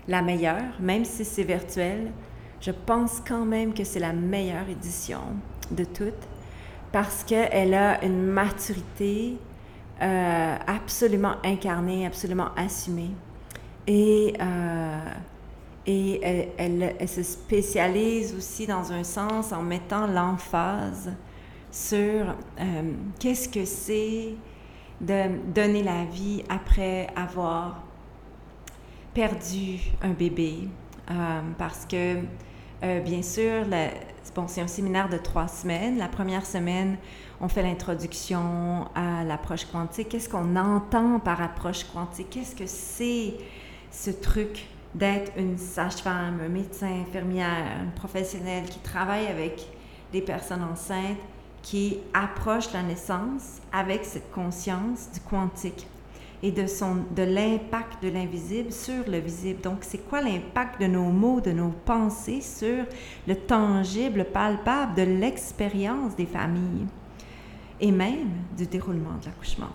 la 0.08 0.22
meilleure, 0.22 0.80
même 0.80 1.04
si 1.04 1.24
c'est 1.24 1.42
virtuel. 1.42 2.12
Je 2.60 2.70
pense 2.70 3.20
quand 3.26 3.44
même 3.44 3.74
que 3.74 3.84
c'est 3.84 4.00
la 4.00 4.12
meilleure 4.12 4.68
édition 4.70 5.20
de 5.70 5.84
toutes 5.84 6.14
parce 6.94 7.24
qu'elle 7.24 7.74
a 7.74 8.04
une 8.04 8.22
maturité 8.22 9.36
euh, 10.00 10.56
absolument 10.64 11.34
incarnée, 11.42 12.06
absolument 12.06 12.50
assumée. 12.56 13.10
Et, 13.88 14.32
euh, 14.40 14.98
et 15.88 16.20
elle, 16.56 16.94
elle, 16.96 17.08
se 17.08 17.24
spécialise 17.24 18.32
aussi 18.36 18.68
dans 18.68 18.92
un 18.92 19.02
sens 19.02 19.50
en 19.50 19.60
mettant 19.60 20.06
l'emphase 20.06 21.12
sur 21.72 22.26
euh, 22.60 22.92
qu'est-ce 23.18 23.48
que 23.48 23.64
c'est 23.64 24.36
de 25.00 25.52
donner 25.52 25.82
la 25.82 26.04
vie 26.04 26.44
après 26.48 27.08
avoir 27.16 27.82
perdu 29.12 29.80
un 30.00 30.12
bébé. 30.12 30.68
Euh, 31.10 31.40
parce 31.58 31.86
que, 31.86 32.18
euh, 32.84 33.00
bien 33.00 33.22
sûr, 33.22 33.64
c'est 34.46 34.60
un 34.60 34.66
séminaire 34.68 35.08
de 35.08 35.16
trois 35.16 35.48
semaines. 35.48 35.98
La 35.98 36.08
première 36.08 36.44
semaine, 36.44 36.96
on 37.40 37.48
fait 37.48 37.62
l'introduction 37.62 38.88
à 38.94 39.24
l'approche 39.24 39.64
quantique. 39.66 40.08
Qu'est-ce 40.08 40.28
qu'on 40.28 40.56
entend 40.56 41.20
par 41.20 41.40
approche 41.40 41.84
quantique? 41.84 42.30
Qu'est-ce 42.30 42.54
que 42.54 42.66
c'est 42.66 43.34
ce 43.90 44.10
truc 44.10 44.66
d'être 44.94 45.32
une 45.36 45.58
sage-femme, 45.58 46.40
un 46.44 46.48
médecin, 46.48 47.02
infirmière, 47.02 47.80
un 47.82 47.90
professionnel 47.96 48.64
qui 48.64 48.78
travaille 48.78 49.26
avec 49.26 49.66
des 50.12 50.20
personnes 50.20 50.62
enceintes 50.62 51.18
qui 51.62 51.98
approche 52.12 52.72
la 52.72 52.82
naissance 52.82 53.60
avec 53.72 54.04
cette 54.04 54.30
conscience 54.30 55.10
du 55.12 55.20
quantique? 55.20 55.86
Et 56.44 56.52
de, 56.52 56.66
son, 56.66 57.06
de 57.16 57.22
l'impact 57.22 58.02
de 58.02 58.10
l'invisible 58.10 58.70
sur 58.70 59.08
le 59.08 59.16
visible. 59.16 59.62
Donc, 59.62 59.78
c'est 59.80 60.06
quoi 60.06 60.20
l'impact 60.20 60.78
de 60.78 60.86
nos 60.86 61.08
mots, 61.08 61.40
de 61.40 61.52
nos 61.52 61.70
pensées 61.70 62.42
sur 62.42 62.84
le 63.26 63.34
tangible, 63.34 64.26
palpable 64.26 64.94
de 64.94 65.02
l'expérience 65.02 66.14
des 66.14 66.26
familles 66.26 66.86
et 67.80 67.90
même 67.90 68.28
du 68.54 68.66
déroulement 68.66 69.16
de 69.22 69.24
l'accouchement? 69.24 69.70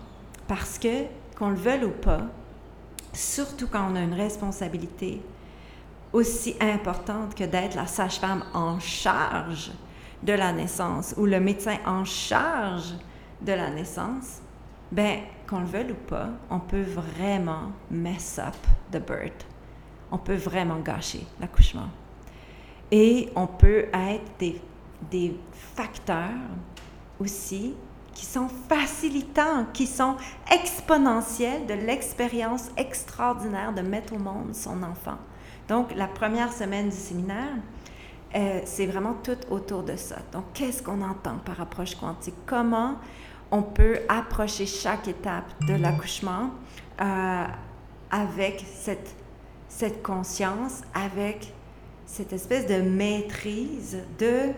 Parce 0.46 0.78
que, 0.78 1.06
qu'on 1.36 1.50
le 1.50 1.56
veuille 1.56 1.86
ou 1.86 1.90
pas, 1.90 2.28
surtout 3.12 3.66
quand 3.66 3.90
on 3.90 3.96
a 3.96 4.02
une 4.02 4.14
responsabilité, 4.14 5.20
aussi 6.12 6.54
importante 6.60 7.34
que 7.34 7.44
d'être 7.44 7.74
la 7.74 7.88
sage-femme 7.88 8.44
en 8.54 8.78
charge 8.78 9.72
de 10.22 10.34
la 10.34 10.52
naissance 10.52 11.16
ou 11.16 11.26
le 11.26 11.40
médecin 11.40 11.78
en 11.84 12.04
charge 12.04 12.94
de 13.42 13.52
la 13.52 13.70
naissance, 13.70 14.40
ben 14.92 15.18
qu'on 15.50 15.60
le 15.60 15.66
veuille 15.66 15.90
ou 15.90 16.08
pas, 16.08 16.28
on 16.48 16.60
peut 16.60 16.82
vraiment 16.82 17.72
mess 17.90 18.38
up 18.38 18.54
the 18.92 19.04
birth. 19.04 19.44
On 20.12 20.18
peut 20.18 20.36
vraiment 20.36 20.78
gâcher 20.78 21.26
l'accouchement. 21.40 21.88
Et 22.92 23.28
on 23.34 23.46
peut 23.46 23.86
être 23.92 24.38
des, 24.38 24.60
des 25.10 25.36
facteurs 25.52 26.30
aussi 27.18 27.74
qui 28.14 28.26
sont 28.26 28.48
facilitants, 28.68 29.66
qui 29.72 29.86
sont 29.86 30.16
exponentiels 30.52 31.66
de 31.66 31.74
l'expérience 31.74 32.70
extraordinaire 32.76 33.72
de 33.72 33.82
mettre 33.82 34.14
au 34.14 34.18
monde 34.18 34.54
son 34.54 34.82
enfant. 34.82 35.18
Donc, 35.68 35.94
la 35.94 36.08
première 36.08 36.52
semaine 36.52 36.88
du 36.88 36.96
séminaire, 36.96 37.54
euh, 38.34 38.60
c'est 38.64 38.86
vraiment 38.86 39.14
tout 39.22 39.38
autour 39.50 39.82
de 39.82 39.96
ça. 39.96 40.16
Donc, 40.32 40.44
qu'est-ce 40.54 40.82
qu'on 40.82 41.00
entend 41.02 41.38
par 41.44 41.60
approche 41.60 41.94
quantique? 41.94 42.34
Comment 42.46 42.96
on 43.50 43.62
peut 43.62 44.00
approcher 44.08 44.66
chaque 44.66 45.08
étape 45.08 45.44
de 45.66 45.74
l'accouchement 45.74 46.50
euh, 47.00 47.44
avec 48.10 48.64
cette, 48.72 49.14
cette 49.68 50.02
conscience, 50.02 50.82
avec 50.94 51.52
cette 52.06 52.32
espèce 52.32 52.66
de 52.66 52.80
maîtrise 52.80 53.98
de 54.18 54.52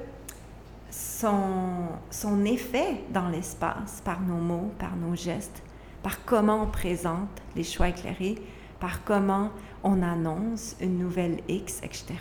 son, 0.90 1.88
son 2.10 2.44
effet 2.44 3.02
dans 3.10 3.28
l'espace 3.28 4.02
par 4.04 4.20
nos 4.20 4.36
mots, 4.36 4.72
par 4.78 4.96
nos 4.96 5.14
gestes, 5.14 5.62
par 6.02 6.24
comment 6.24 6.62
on 6.64 6.66
présente 6.66 7.42
les 7.56 7.64
choix 7.64 7.88
éclairés, 7.88 8.36
par 8.80 9.04
comment 9.04 9.50
on 9.84 10.02
annonce 10.02 10.76
une 10.80 10.98
nouvelle 10.98 11.40
X, 11.48 11.78
etc. 11.82 12.14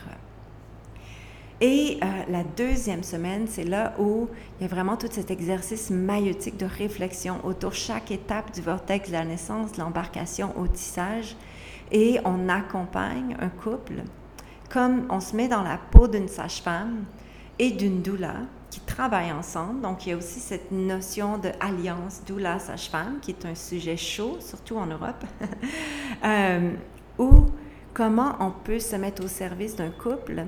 Et 1.63 2.00
euh, 2.03 2.08
la 2.27 2.44
deuxième 2.44 3.03
semaine, 3.03 3.46
c'est 3.48 3.63
là 3.63 3.94
où 4.00 4.27
il 4.60 4.63
y 4.63 4.65
a 4.65 4.68
vraiment 4.68 4.98
tout 4.98 5.08
cet 5.12 5.30
exercice 5.30 5.91
maïotique 5.91 6.58
de 6.58 6.65
réflexion 6.65 7.38
autour 7.46 7.74
chaque 7.74 8.10
étape 8.10 8.51
du 8.51 8.62
vortex 8.62 9.10
de 9.10 9.13
la 9.13 9.25
naissance, 9.25 9.77
l'embarcation 9.77 10.58
au 10.58 10.68
tissage. 10.68 11.36
Et 11.91 12.20
on 12.25 12.50
accompagne 12.50 13.38
un 13.39 13.50
couple 13.50 14.01
comme 14.72 15.06
on 15.10 15.20
se 15.20 15.36
met 15.36 15.50
dans 15.50 15.63
la 15.63 15.77
peau 15.77 16.08
d'une 16.08 16.30
sage-femme 16.30 17.03
et 17.60 17.72
d'une 17.72 18.01
doula 18.01 18.36
qui 18.70 18.80
travaillent 18.80 19.34
ensemble. 19.34 19.82
Donc, 19.82 20.06
il 20.06 20.12
y 20.12 20.13
a 20.13 20.18
aussi 20.18 20.39
cette 20.39 20.72
notion 20.72 21.38
de 21.38 21.50
alliance 21.60 22.22
doula-sage-femme 22.25 23.20
qui 23.22 23.32
est 23.32 23.46
un 23.46 23.53
sujet 23.53 23.98
chaud, 23.98 24.38
surtout 24.39 24.77
en 24.77 24.86
Europe, 24.86 25.25
euh, 26.25 26.72
où 27.20 27.46
comment 27.94 28.36
on 28.39 28.51
peut 28.51 28.80
se 28.80 28.96
mettre 28.96 29.25
au 29.25 29.27
service 29.27 29.75
d'un 29.75 29.91
couple 29.91 30.46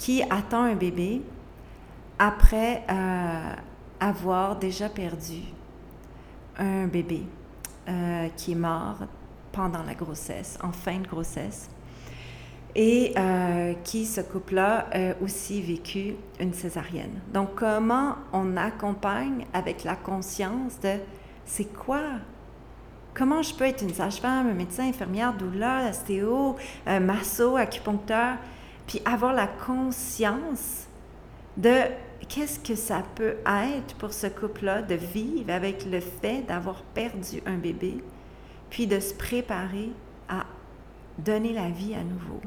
qui 0.00 0.22
attend 0.22 0.62
un 0.62 0.76
bébé 0.76 1.20
après 2.18 2.82
euh, 2.90 3.52
avoir 4.00 4.56
déjà 4.56 4.88
perdu 4.88 5.42
un 6.56 6.86
bébé 6.86 7.24
euh, 7.86 8.28
qui 8.34 8.52
est 8.52 8.56
mort 8.56 8.96
pendant 9.52 9.82
la 9.82 9.92
grossesse, 9.92 10.58
en 10.62 10.72
fin 10.72 11.00
de 11.00 11.06
grossesse, 11.06 11.68
et 12.74 13.12
euh, 13.18 13.74
qui, 13.84 14.06
ce 14.06 14.22
couple-là, 14.22 14.86
a 14.90 15.22
aussi 15.22 15.60
vécu 15.60 16.14
une 16.40 16.54
césarienne. 16.54 17.20
Donc, 17.34 17.56
comment 17.56 18.14
on 18.32 18.56
accompagne 18.56 19.44
avec 19.52 19.84
la 19.84 19.96
conscience 19.96 20.80
de 20.80 20.94
c'est 21.44 21.70
quoi? 21.74 22.04
Comment 23.12 23.42
je 23.42 23.54
peux 23.54 23.64
être 23.64 23.82
une 23.82 23.92
sage-femme, 23.92 24.48
un 24.48 24.54
médecin, 24.54 24.88
infirmière, 24.88 25.34
doula, 25.34 25.90
ostéo, 25.90 26.56
masso, 26.86 27.56
acupuncteur 27.56 28.38
puis 28.86 29.00
avoir 29.04 29.32
la 29.32 29.46
conscience 29.46 30.86
de 31.56 31.82
qu'est-ce 32.28 32.60
que 32.60 32.74
ça 32.74 33.02
peut 33.14 33.36
être 33.46 33.94
pour 33.96 34.12
ce 34.12 34.26
couple-là 34.26 34.82
de 34.82 34.94
vivre 34.94 35.52
avec 35.52 35.84
le 35.84 36.00
fait 36.00 36.42
d'avoir 36.42 36.82
perdu 36.82 37.42
un 37.46 37.56
bébé, 37.56 37.98
puis 38.70 38.86
de 38.86 39.00
se 39.00 39.14
préparer 39.14 39.90
à 40.28 40.44
donner 41.18 41.52
la 41.52 41.68
vie 41.68 41.94
à 41.94 42.04
nouveau. 42.04 42.40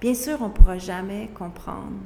Bien 0.00 0.14
sûr, 0.14 0.38
on 0.40 0.48
ne 0.48 0.52
pourra 0.52 0.78
jamais 0.78 1.28
comprendre 1.34 2.00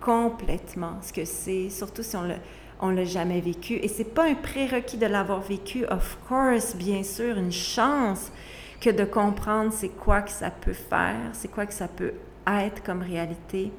complètement 0.00 0.98
ce 1.00 1.12
que 1.12 1.24
c'est, 1.24 1.70
surtout 1.70 2.02
si 2.02 2.16
on 2.16 2.22
le, 2.22 2.94
l'a 2.94 3.04
jamais 3.04 3.40
vécu. 3.40 3.74
Et 3.74 3.88
c'est 3.88 4.12
pas 4.12 4.24
un 4.24 4.34
prérequis 4.34 4.98
de 4.98 5.06
l'avoir 5.06 5.40
vécu, 5.40 5.86
of 5.86 6.18
course, 6.28 6.74
bien 6.74 7.02
sûr, 7.04 7.38
une 7.38 7.52
chance 7.52 8.32
que 8.80 8.90
de 8.90 9.04
comprendre 9.04 9.72
c'est 9.72 9.90
quoi 9.90 10.22
que 10.22 10.32
ça 10.32 10.50
peut 10.50 10.72
faire, 10.72 11.30
c'est 11.32 11.48
quoi 11.48 11.66
que 11.66 11.74
ça 11.74 11.86
peut 11.86 12.12
être 12.46 12.82
comme 12.82 13.02
réalité. 13.02 13.72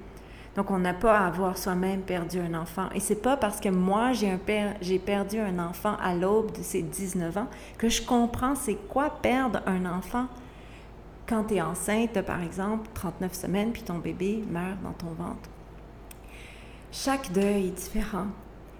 Donc, 0.56 0.69
on 0.69 0.78
n'a 0.78 0.93
pas 0.93 1.17
à 1.17 1.28
avoir 1.28 1.58
soi-même 1.58 2.02
perdu 2.02 2.39
un 2.39 2.54
enfant. 2.54 2.89
Et 2.93 2.99
c'est 2.99 3.21
pas 3.21 3.38
parce 3.38 3.60
que 3.60 3.69
moi, 3.69 4.12
j'ai, 4.13 4.99
perdu 4.99 5.39
un 5.39 5.58
enfant 5.58 5.95
à 6.02 6.13
l'aube 6.13 6.56
de 6.56 6.62
ses 6.62 6.84
19 6.84 7.38
ans 7.38 7.47
que 7.78 7.89
je 7.89 8.04
comprends 8.04 8.56
c'est 8.56 8.78
quoi 8.88 9.10
perdre 9.10 9.62
un 9.65 9.86
enfant 9.86 10.28
quand 11.28 11.45
tu 11.45 11.56
es 11.56 11.62
enceinte, 11.62 12.21
par 12.21 12.43
exemple, 12.43 12.89
39 12.93 13.34
semaines, 13.34 13.71
puis 13.71 13.82
ton 13.82 13.97
bébé 13.97 14.43
meurt 14.52 14.82
dans 14.84 14.91
ton 14.91 15.13
ventre. 15.13 15.49
Chaque 16.91 17.32
deuil 17.32 17.67
est 17.67 17.71
différent. 17.71 18.28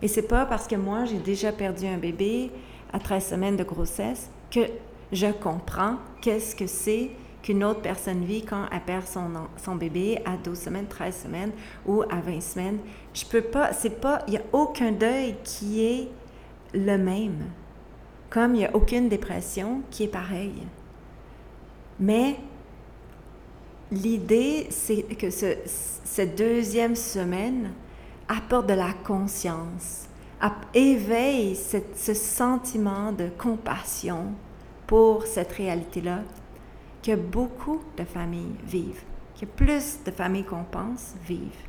Et 0.02 0.08
c'est 0.08 0.28
pas 0.28 0.46
parce 0.46 0.68
que 0.68 0.76
moi, 0.76 1.06
j'ai 1.06 1.18
déjà 1.18 1.52
perdu 1.52 1.88
un 1.88 1.98
bébé 1.98 2.52
à 2.92 3.00
13 3.00 3.26
semaines 3.26 3.58
de 3.58 3.64
grossesse 3.64 4.30
que 4.52 4.60
je 5.12 5.28
comprends 5.28 5.96
qu'est-ce 6.22 6.56
que 6.56 6.68
c'est 6.68 7.12
qu'une 7.44 7.64
autre 7.64 7.82
personne 7.82 8.24
vit 8.24 8.44
quand 8.44 8.66
elle 8.72 8.82
perd 8.82 9.06
son, 9.06 9.30
son 9.58 9.76
bébé 9.76 10.20
à 10.26 10.38
12 10.38 10.58
semaines, 10.58 10.88
13 10.88 11.24
semaines 11.24 11.52
ou 11.86 12.02
à 12.04 12.22
20 12.22 12.42
semaines. 12.42 12.80
Je 13.14 13.26
peux 13.26 13.42
pas, 13.42 13.74
c'est 13.74 14.02
pas, 14.02 14.24
il 14.28 14.32
n'y 14.32 14.38
a 14.38 14.44
aucun 14.54 14.92
deuil 14.92 15.36
qui 15.44 15.84
est 15.84 16.08
le 16.74 16.98
même. 16.98 17.44
Comme 18.30 18.56
il 18.56 18.60
n'y 18.60 18.66
a 18.66 18.76
aucune 18.76 19.10
dépression 19.10 19.82
qui 19.92 20.06
est 20.06 20.08
pareille. 20.08 20.64
Mais 22.00 22.38
l'idée, 23.92 24.68
c'est 24.72 25.04
que 25.04 25.30
ce, 25.30 25.58
cette 25.66 26.36
deuxième 26.36 26.96
semaine 26.96 27.74
apporte 28.28 28.68
de 28.68 28.74
la 28.74 28.94
conscience, 29.04 30.08
éveille 30.74 31.56
ce 31.56 32.14
sentiment 32.14 33.12
de 33.12 33.30
compassion 33.38 34.34
pour 34.88 35.26
cette 35.26 35.52
réalité-là 35.54 36.22
que 37.04 37.16
beaucoup 37.16 37.82
de 37.98 38.06
familles 38.06 38.56
vivent, 38.66 39.04
que 39.40 39.46
plus 39.46 40.00
de 40.06 40.12
familles 40.12 40.46
qu'on 40.46 40.64
pense 40.64 41.14
vivent. 41.28 41.68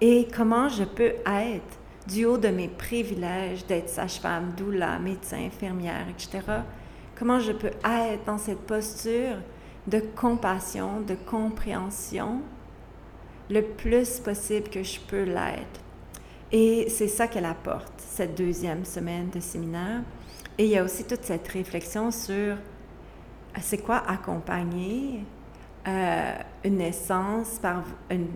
Et 0.00 0.26
comment 0.34 0.68
je 0.68 0.84
peux 0.84 1.14
être, 1.26 1.78
du 2.08 2.24
haut 2.24 2.38
de 2.38 2.48
mes 2.48 2.68
privilèges 2.68 3.64
d'être 3.66 3.88
sage-femme, 3.88 4.52
doula, 4.56 4.98
médecin, 4.98 5.44
infirmière, 5.46 6.06
etc., 6.08 6.40
comment 7.16 7.38
je 7.38 7.52
peux 7.52 7.70
être 7.84 8.24
dans 8.26 8.38
cette 8.38 8.60
posture 8.60 9.36
de 9.86 10.00
compassion, 10.16 11.00
de 11.02 11.14
compréhension, 11.14 12.40
le 13.50 13.62
plus 13.62 14.18
possible 14.18 14.68
que 14.68 14.82
je 14.82 14.98
peux 15.00 15.24
l'être? 15.24 15.80
Et 16.50 16.88
c'est 16.88 17.08
ça 17.08 17.28
qu'elle 17.28 17.44
apporte, 17.44 17.92
cette 17.98 18.36
deuxième 18.36 18.84
semaine 18.84 19.30
de 19.30 19.38
séminaire. 19.38 20.02
Et 20.58 20.64
il 20.64 20.70
y 20.70 20.78
a 20.78 20.82
aussi 20.82 21.04
toute 21.04 21.24
cette 21.24 21.46
réflexion 21.46 22.10
sur 22.10 22.56
c'est 23.60 23.78
quoi 23.78 24.02
accompagner 24.06 25.24
euh, 25.86 26.32
une 26.64 26.76
naissance 26.76 27.58
par 27.60 27.82
une, 28.10 28.28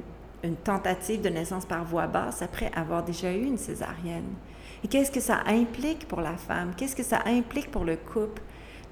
tentative 0.62 1.22
de 1.22 1.30
naissance 1.30 1.64
par 1.64 1.84
voie 1.84 2.06
basse 2.06 2.42
après 2.42 2.70
avoir 2.74 3.02
déjà 3.02 3.32
eu 3.32 3.44
une 3.44 3.58
césarienne? 3.58 4.34
Et 4.82 4.88
qu'est-ce 4.88 5.10
que 5.10 5.20
ça 5.20 5.40
implique 5.46 6.06
pour 6.06 6.20
la 6.20 6.36
femme? 6.36 6.72
Qu'est-ce 6.76 6.96
que 6.96 7.02
ça 7.02 7.22
implique 7.26 7.70
pour 7.70 7.84
le 7.84 7.96
couple? 7.96 8.42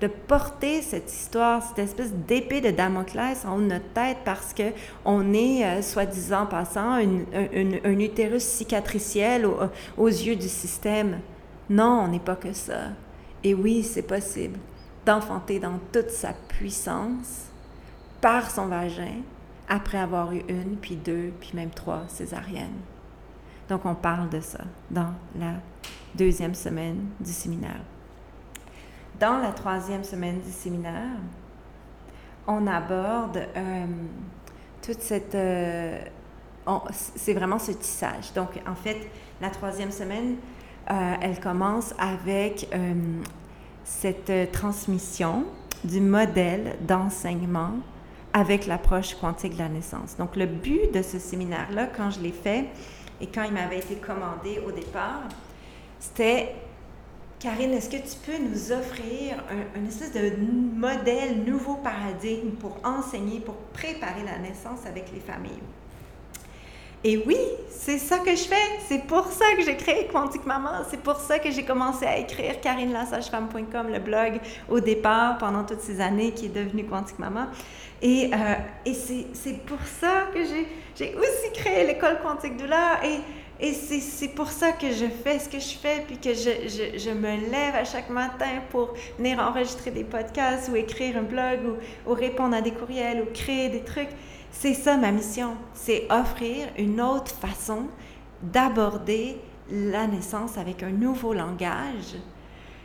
de 0.01 0.09
porter 0.09 0.83
cette 0.83 1.13
histoire, 1.13 1.63
cette 1.63 1.79
espèce 1.79 2.13
d'épée 2.13 2.61
de 2.61 2.73
Damoclès 2.73 3.45
en 3.45 3.55
haut 3.55 3.61
de 3.61 3.67
notre 3.67 3.89
tête 3.95 4.17
parce 4.25 4.53
que 4.53 4.73
on 5.05 5.33
est, 5.33 5.65
euh, 5.65 5.81
soi-disant 5.81 6.47
passant, 6.47 6.95
un 6.95 7.99
utérus 8.01 8.43
cicatriciel 8.43 9.47
aux 9.97 10.07
yeux 10.09 10.35
du 10.35 10.49
système? 10.49 11.21
Non, 11.71 12.03
on 12.05 12.09
n'est 12.09 12.19
pas 12.19 12.35
que 12.35 12.53
ça. 12.53 12.89
Et 13.45 13.55
oui, 13.55 13.85
c'est 13.85 14.03
possible 14.03 14.59
d'enfanter 15.05 15.59
dans 15.59 15.79
toute 15.93 16.11
sa 16.11 16.33
puissance 16.33 17.47
par 18.21 18.51
son 18.51 18.67
vagin 18.67 19.23
après 19.69 19.99
avoir 19.99 20.33
eu 20.33 20.43
une, 20.49 20.77
puis 20.77 20.97
deux, 20.97 21.33
puis 21.41 21.53
même 21.55 21.71
trois 21.71 22.05
césariennes. 22.09 22.81
Donc 23.69 23.85
on 23.87 23.95
parle 23.95 24.29
de 24.29 24.41
ça 24.41 24.65
dans 24.91 25.13
la 25.39 25.55
deuxième 26.15 26.55
semaine 26.55 27.07
du 27.21 27.33
séminaire. 27.33 27.81
Dans 29.19 29.39
la 29.39 29.53
troisième 29.53 30.05
semaine 30.05 30.41
du 30.41 30.51
séminaire, 30.51 31.17
on 32.47 32.67
aborde 32.67 33.47
euh, 33.57 33.87
toute 34.83 35.01
cette... 35.01 35.35
Euh, 35.35 36.01
c'est 36.93 37.35
vraiment 37.35 37.59
ce 37.59 37.73
tissage. 37.73 38.33
Donc 38.35 38.61
en 38.67 38.75
fait, 38.75 39.09
la 39.41 39.51
troisième 39.51 39.91
semaine, 39.91 40.37
euh, 40.91 41.15
elle 41.21 41.41
commence 41.41 41.95
avec 41.99 42.69
cette 43.85 44.31
euh, 44.31 44.47
transmission 44.51 45.45
du 45.85 46.01
modèle 46.01 46.77
d'enseignement 46.87 47.73
avec 48.33 48.67
l'approche 48.67 49.15
quantique 49.15 49.55
de 49.55 49.59
la 49.59 49.69
naissance. 49.69 50.17
Donc, 50.17 50.37
le 50.37 50.47
but 50.47 50.93
de 50.95 51.03
ce 51.03 51.19
séminaire-là, 51.19 51.89
quand 51.95 52.11
je 52.11 52.21
l'ai 52.21 52.33
fait 52.33 52.67
et 53.21 53.27
quand 53.27 53.43
il 53.43 53.53
m'avait 53.53 53.79
été 53.79 53.97
commandé 53.97 54.61
au 54.67 54.73
départ, 54.73 55.23
c'était 56.01 56.55
Karine, 57.43 57.73
est-ce 57.73 57.91
que 57.91 57.97
tu 57.97 58.17
peux 58.25 58.39
nous 58.39 58.71
offrir 58.71 59.43
un, 59.77 59.85
espèce 59.85 60.13
de 60.13 60.37
modèle, 60.77 61.43
nouveau 61.45 61.75
paradigme 61.75 62.51
pour 62.53 62.79
enseigner, 62.85 63.41
pour 63.41 63.57
préparer 63.73 64.23
la 64.25 64.39
naissance 64.39 64.87
avec 64.87 65.13
les 65.13 65.19
familles? 65.19 65.51
Et 67.05 67.23
oui, 67.27 67.37
c'est 67.69 67.99
ça 67.99 68.19
que 68.19 68.31
je 68.31 68.45
fais. 68.45 68.79
C'est 68.87 69.07
pour 69.07 69.27
ça 69.27 69.45
que 69.57 69.65
j'ai 69.65 69.77
créé 69.77 70.07
Quantique 70.07 70.47
Maman. 70.47 70.85
C'est 70.89 71.01
pour 71.01 71.17
ça 71.17 71.39
que 71.39 71.51
j'ai 71.51 71.65
commencé 71.65 72.07
à 72.07 72.19
écrire 72.19 72.61
karinelassagefemme.com, 72.61 73.89
le 73.93 73.99
blog 73.99 74.41
au 74.69 74.79
départ, 74.79 75.39
pendant 75.39 75.65
toutes 75.65 75.81
ces 75.81 76.01
années, 76.01 76.31
qui 76.31 76.47
est 76.47 76.55
devenu 76.55 76.85
Quantique 76.85 77.19
Maman. 77.19 77.47
Et, 78.01 78.31
euh, 78.33 78.93
c'est 78.95 79.65
pour 79.67 79.81
ça 80.01 80.29
que 80.33 80.41
j'ai 80.45 81.15
aussi 81.17 81.53
créé 81.55 81.87
l'école 81.87 82.21
Quantique 82.23 82.57
Doula. 82.57 83.05
Et 83.05 83.19
et 83.65 83.75
c'est 83.75 84.35
pour 84.35 84.49
ça 84.49 84.73
que 84.73 84.91
je 84.91 85.07
fais 85.07 85.39
ce 85.39 85.49
que 85.49 85.61
je 85.61 85.79
fais, 85.79 86.03
puis 86.05 86.19
que 86.19 86.35
je, 86.35 87.11
me 87.11 87.49
lève 87.49 87.77
à 87.77 87.85
chaque 87.85 88.11
matin 88.11 88.61
pour 88.71 88.93
venir 89.19 89.39
enregistrer 89.39 89.93
des 89.93 90.03
podcasts 90.03 90.69
ou 90.69 90.75
écrire 90.75 91.17
un 91.17 91.23
blog 91.23 91.61
ou 92.05 92.13
répondre 92.13 92.57
à 92.57 92.61
des 92.61 92.73
courriels 92.73 93.23
ou 93.23 93.27
créer 93.33 93.69
des 93.69 93.85
trucs. 93.85 94.09
C'est 94.53 94.75
ça 94.75 94.97
ma 94.97 95.11
mission, 95.11 95.57
c'est 95.75 96.07
offrir 96.11 96.69
une 96.79 97.01
autre 97.01 97.33
façon 97.33 97.89
d'aborder 98.43 99.39
la 99.71 100.07
naissance 100.07 100.59
avec 100.59 100.83
un 100.83 100.91
nouveau 100.91 101.33
langage 101.33 102.17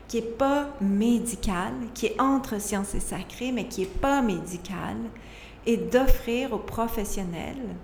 qui 0.07 0.21
n'est 0.21 0.27
pas 0.27 0.69
médical, 0.79 1.73
qui 1.93 2.07
est 2.07 2.21
entre 2.21 2.59
sciences 2.61 2.95
et 2.95 2.99
sacré, 2.99 3.51
mais 3.51 3.67
qui 3.67 3.81
n'est 3.81 3.87
pas 3.87 4.21
médical, 4.21 4.95
et 5.65 5.75
d'offrir 5.75 6.53
aux 6.53 6.59
professionnels 6.59 7.75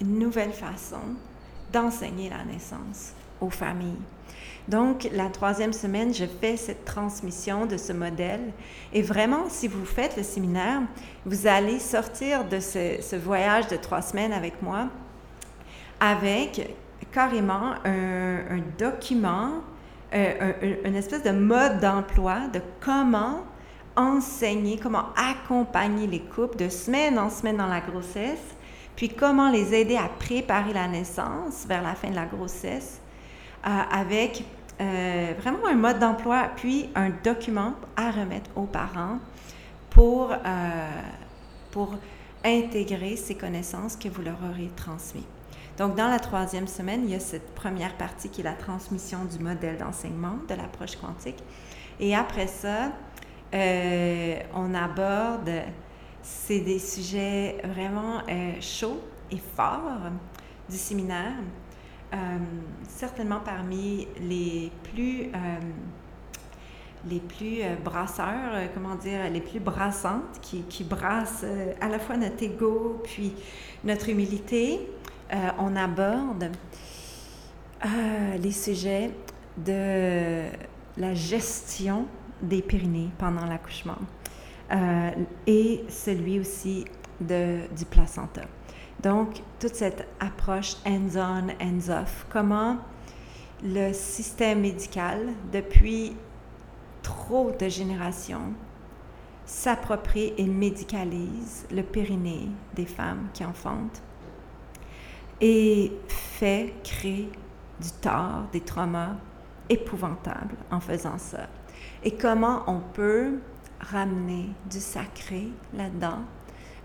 une 0.00 0.18
nouvelle 0.18 0.52
façon 0.52 1.00
d'enseigner 1.72 2.28
la 2.28 2.44
naissance 2.44 3.12
aux 3.40 3.50
familles. 3.50 4.02
Donc, 4.70 5.08
la 5.12 5.28
troisième 5.30 5.72
semaine, 5.72 6.14
je 6.14 6.26
fais 6.40 6.56
cette 6.56 6.84
transmission 6.84 7.66
de 7.66 7.76
ce 7.76 7.92
modèle. 7.92 8.52
Et 8.92 9.02
vraiment, 9.02 9.48
si 9.48 9.66
vous 9.66 9.84
faites 9.84 10.16
le 10.16 10.22
séminaire, 10.22 10.82
vous 11.26 11.48
allez 11.48 11.80
sortir 11.80 12.44
de 12.44 12.60
ce, 12.60 13.16
voyage 13.16 13.66
de 13.66 13.74
trois 13.74 14.00
semaines 14.00 14.32
avec 14.32 14.62
moi 14.62 14.86
avec 15.98 16.70
carrément 17.10 17.74
un, 17.84 18.60
document, 18.78 19.54
euh, 20.14 20.52
une 20.84 20.94
espèce 20.94 21.24
de 21.24 21.32
mode 21.32 21.80
d'emploi 21.80 22.46
de 22.54 22.60
comment 22.80 23.42
enseigner, 23.96 24.78
comment 24.78 25.06
accompagner 25.16 26.06
les 26.06 26.20
couples 26.20 26.56
de 26.56 26.68
semaine 26.68 27.18
en 27.18 27.28
semaine 27.28 27.56
dans 27.56 27.66
la 27.66 27.80
grossesse 27.80 28.54
puis 28.94 29.08
comment 29.08 29.50
les 29.50 29.74
aider 29.74 29.96
à 29.96 30.08
préparer 30.08 30.72
la 30.72 30.86
naissance 30.86 31.66
vers 31.66 31.82
la 31.82 31.94
fin 31.94 32.10
de 32.10 32.14
la 32.14 32.26
grossesse 32.26 33.00
euh, 33.66 33.68
avec 33.92 34.44
euh, 34.80 35.34
vraiment 35.38 35.66
un 35.66 35.74
mode 35.74 35.98
d'emploi, 35.98 36.50
puis 36.56 36.88
un 36.94 37.10
document 37.22 37.74
à 37.96 38.10
remettre 38.10 38.50
aux 38.56 38.66
parents 38.66 39.18
pour, 39.90 40.32
euh, 40.32 40.36
pour 41.70 41.94
intégrer 42.44 43.16
ces 43.16 43.34
connaissances 43.34 43.96
que 43.96 44.08
vous 44.08 44.22
leur 44.22 44.38
aurez 44.48 44.70
transmises. 44.76 45.24
Donc, 45.76 45.96
dans 45.96 46.08
la 46.08 46.18
troisième 46.18 46.66
semaine, 46.66 47.02
il 47.04 47.10
y 47.10 47.14
a 47.14 47.20
cette 47.20 47.54
première 47.54 47.94
partie 47.94 48.28
qui 48.28 48.40
est 48.40 48.44
la 48.44 48.52
transmission 48.52 49.24
du 49.24 49.38
modèle 49.38 49.78
d'enseignement 49.78 50.36
de 50.48 50.54
l'approche 50.54 50.96
quantique. 50.96 51.38
Et 51.98 52.14
après 52.14 52.46
ça, 52.46 52.92
on 54.54 54.74
aborde 54.74 55.50
c'est 56.22 56.60
des 56.60 56.78
sujets 56.78 57.56
vraiment 57.64 58.18
euh, 58.28 58.52
chauds 58.60 59.00
et 59.30 59.38
forts 59.56 60.10
du 60.68 60.76
séminaire, 60.76 61.34
euh, 61.38 61.42
certainement 62.88 63.40
parmi 63.44 64.06
les 64.20 64.70
plus, 64.92 65.26
euh, 65.26 65.58
les 67.08 67.20
plus 67.20 67.62
brasseurs, 67.84 68.68
comment 68.74 68.96
dire, 68.96 69.30
les 69.30 69.40
plus 69.40 69.60
brassantes, 69.60 70.40
qui, 70.42 70.84
brassent 70.84 71.46
à 71.80 71.88
la 71.88 71.98
fois 71.98 72.16
notre 72.16 72.42
ego 72.42 73.00
puis 73.04 73.32
notre 73.84 74.08
humilité. 74.08 74.80
on 75.58 75.76
aborde 75.76 76.50
les 78.38 78.52
sujets 78.52 79.10
de 79.56 80.42
la 80.96 81.14
gestion 81.14 82.06
des 82.42 82.62
Pyrénées 82.62 83.10
pendant 83.18 83.46
l'accouchement. 83.46 83.98
Euh, 84.72 85.10
et 85.46 85.84
celui 85.88 86.38
aussi 86.38 86.84
de, 87.20 87.60
du 87.76 87.84
placenta. 87.84 88.42
Donc, 89.02 89.42
toute 89.58 89.74
cette 89.74 90.06
approche 90.18 90.76
hands-on, 90.86 91.48
hands-off, 91.60 92.26
comment 92.30 92.76
le 93.62 93.92
système 93.92 94.60
médical, 94.60 95.28
depuis 95.52 96.14
trop 97.02 97.50
de 97.58 97.68
générations, 97.68 98.52
s'approprie 99.46 100.34
et 100.36 100.44
médicalise 100.44 101.66
le 101.70 101.82
périnée 101.82 102.48
des 102.74 102.86
femmes 102.86 103.28
qui 103.32 103.44
enfantent 103.44 104.02
et 105.40 105.92
fait 106.08 106.74
créer 106.84 107.30
du 107.80 107.90
tort, 108.02 108.44
des 108.52 108.60
traumas 108.60 109.16
épouvantables 109.68 110.56
en 110.70 110.80
faisant 110.80 111.16
ça. 111.16 111.48
Et 112.04 112.12
comment 112.12 112.64
on 112.66 112.80
peut 112.80 113.38
ramener 113.80 114.50
du 114.70 114.78
sacré 114.78 115.48
là-dedans, 115.74 116.20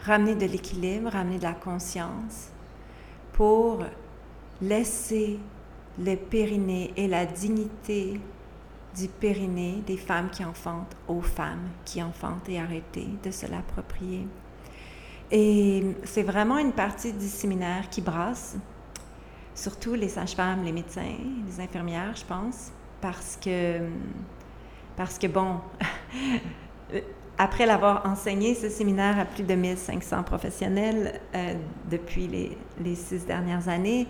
ramener 0.05 0.35
de 0.35 0.45
l'équilibre, 0.45 1.11
ramener 1.11 1.37
de 1.37 1.43
la 1.43 1.53
conscience 1.53 2.49
pour 3.33 3.83
laisser 4.61 5.39
le 5.99 6.15
périnée 6.15 6.93
et 6.95 7.07
la 7.07 7.25
dignité 7.25 8.19
du 8.95 9.07
périnée 9.07 9.81
des 9.85 9.97
femmes 9.97 10.29
qui 10.29 10.45
enfantent 10.45 10.95
aux 11.07 11.21
femmes 11.21 11.67
qui 11.83 12.01
enfantent 12.01 12.47
et 12.47 12.59
arrêter 12.59 13.07
de 13.23 13.31
se 13.31 13.45
l'approprier. 13.45 14.27
Et 15.31 15.83
c'est 16.03 16.23
vraiment 16.23 16.57
une 16.57 16.71
partie 16.71 17.11
du 17.11 17.27
séminaire 17.27 17.89
qui 17.89 18.01
brasse, 18.01 18.55
surtout 19.53 19.95
les 19.95 20.09
sages-femmes, 20.09 20.63
les 20.63 20.71
médecins, 20.71 21.17
les 21.47 21.59
infirmières, 21.59 22.15
je 22.15 22.25
pense, 22.25 22.71
parce 23.01 23.37
que, 23.41 23.79
parce 24.95 25.17
que 25.17 25.27
bon, 25.27 25.59
après 27.37 27.65
l'avoir 27.65 28.05
enseigné 28.05 28.55
ce 28.55 28.69
séminaire 28.69 29.19
à 29.19 29.25
plus 29.25 29.43
de 29.43 29.53
1500 29.53 30.23
professionnels 30.23 31.19
euh, 31.35 31.53
depuis 31.89 32.27
les, 32.27 32.95
six 32.95 33.25
dernières 33.25 33.67
années, 33.67 34.07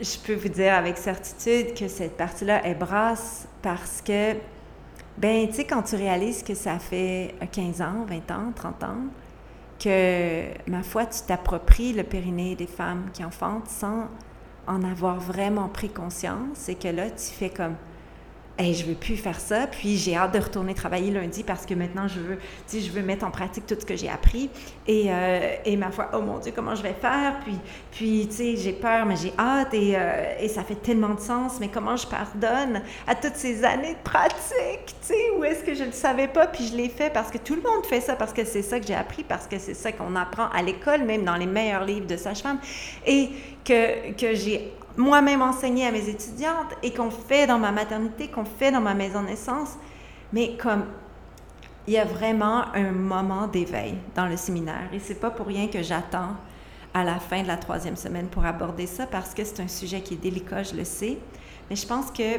je 0.00 0.18
peux 0.18 0.34
vous 0.34 0.48
dire 0.48 0.74
avec 0.74 0.98
certitude 0.98 1.74
que 1.74 1.88
cette 1.88 2.16
partie-là 2.16 2.66
est 2.66 2.74
brasse 2.74 3.48
parce 3.62 4.02
que, 4.02 4.34
ben, 5.18 5.46
tu 5.48 5.54
sais, 5.54 5.64
quand 5.64 5.82
tu 5.82 5.96
réalises 5.96 6.42
que 6.42 6.54
ça 6.54 6.78
fait 6.78 7.34
15 7.52 7.82
ans, 7.82 8.06
20 8.06 8.30
ans, 8.30 8.52
30 8.54 8.84
ans, 8.84 8.96
que, 9.78 10.70
ma 10.70 10.82
foi, 10.82 11.06
tu 11.06 11.22
t'appropries 11.26 11.92
le 11.94 12.02
périnée 12.02 12.54
des 12.54 12.66
femmes 12.66 13.10
qui 13.12 13.24
enfantent 13.24 13.68
sans 13.68 14.08
en 14.66 14.84
avoir 14.84 15.18
vraiment 15.18 15.68
pris 15.68 15.88
conscience 15.88 16.68
et 16.68 16.74
que 16.74 16.88
là, 16.88 17.10
tu 17.10 17.32
fais 17.32 17.50
comme, 17.50 17.76
hey, 18.60 18.74
je 18.74 18.84
veux 18.84 18.94
plus 18.94 19.16
faire 19.16 19.40
ça, 19.40 19.66
puis 19.66 19.96
j'ai 19.96 20.16
hâte 20.16 20.34
de 20.34 20.38
retourner 20.38 20.74
travailler 20.74 21.10
lundi 21.10 21.42
parce 21.42 21.64
que 21.64 21.74
maintenant 21.74 22.06
je 22.08 22.20
veux, 22.20 22.38
tu 22.68 22.80
je 22.80 22.90
veux 22.90 23.02
mettre 23.02 23.24
en 23.24 23.30
pratique 23.30 23.66
tout 23.66 23.76
ce 23.78 23.86
que 23.86 23.96
j'ai 23.96 24.08
appris. 24.08 24.50
Et, 24.86 25.06
euh, 25.08 25.76
ma 25.78 25.90
foi, 25.90 26.10
oh 26.12 26.20
mon 26.20 26.38
Dieu, 26.38 26.52
comment 26.54 26.74
je 26.74 26.82
vais 26.82 26.92
faire? 26.92 27.38
Puis, 27.44 27.56
puis 27.90 28.26
tu 28.28 28.36
sais, 28.36 28.56
j'ai 28.56 28.72
peur, 28.72 29.06
mais 29.06 29.16
j'ai 29.16 29.32
hâte 29.38 29.72
et, 29.72 29.94
euh, 29.96 30.34
et, 30.38 30.48
ça 30.48 30.62
fait 30.62 30.74
tellement 30.74 31.14
de 31.14 31.20
sens. 31.20 31.58
Mais 31.58 31.68
comment 31.68 31.96
je 31.96 32.06
pardonne 32.06 32.82
à 33.06 33.14
toutes 33.14 33.36
ces 33.36 33.64
années 33.64 33.94
de 33.94 34.02
pratique, 34.10 34.86
tu 34.86 35.14
sais, 35.14 35.30
où 35.38 35.44
est-ce 35.44 35.64
que 35.64 35.74
je 35.74 35.84
ne 35.84 35.92
savais 35.92 36.28
pas, 36.28 36.46
puis 36.46 36.66
je 36.66 36.76
l'ai 36.76 36.90
fait 36.90 37.10
parce 37.10 37.30
que 37.30 37.38
tout 37.38 37.54
le 37.54 37.62
monde 37.62 37.86
fait 37.86 38.00
ça, 38.00 38.14
parce 38.14 38.32
que 38.32 38.44
c'est 38.44 38.62
ça 38.62 38.78
que 38.78 38.86
j'ai 38.86 38.94
appris, 38.94 39.24
parce 39.24 39.46
que 39.46 39.58
c'est 39.58 39.74
ça 39.74 39.92
qu'on 39.92 40.14
apprend 40.16 40.48
à 40.50 40.62
l'école, 40.62 41.04
même 41.04 41.24
dans 41.24 41.36
les 41.36 41.46
meilleurs 41.46 41.84
livres 41.84 42.06
de 42.06 42.16
sage-femme, 42.16 42.58
et 43.06 43.30
que, 43.64 44.12
que 44.12 44.34
j'ai 44.34 44.72
moi-même 44.96 45.42
enseigné 45.42 45.86
à 45.86 45.92
mes 45.92 46.08
étudiantes 46.08 46.74
et 46.82 46.92
qu'on 46.92 47.10
fait 47.10 47.46
dans 47.46 47.58
ma 47.58 47.72
maternité, 47.72 48.28
qu'on 48.28 48.44
fait 48.44 48.72
dans 48.72 48.80
ma 48.80 48.94
maison 48.94 49.22
de 49.22 49.28
naissance. 49.28 49.76
Mais 50.32 50.56
comme 50.56 50.84
il 51.86 51.94
y 51.94 51.98
a 51.98 52.04
vraiment 52.04 52.64
un 52.74 52.92
moment 52.92 53.46
d'éveil 53.46 53.96
dans 54.14 54.26
le 54.26 54.36
séminaire 54.36 54.88
et 54.92 54.98
c'est 54.98 55.18
pas 55.18 55.30
pour 55.30 55.46
rien 55.46 55.68
que 55.68 55.82
j'attends 55.82 56.36
à 56.92 57.04
la 57.04 57.18
fin 57.18 57.42
de 57.42 57.48
la 57.48 57.56
troisième 57.56 57.96
semaine 57.96 58.26
pour 58.26 58.44
aborder 58.44 58.86
ça 58.86 59.06
parce 59.06 59.34
que 59.34 59.44
c'est 59.44 59.60
un 59.60 59.68
sujet 59.68 60.00
qui 60.00 60.14
est 60.14 60.18
délicat, 60.18 60.62
je 60.62 60.74
le 60.74 60.84
sais. 60.84 61.18
Mais 61.68 61.76
je 61.76 61.86
pense 61.86 62.10
que 62.10 62.38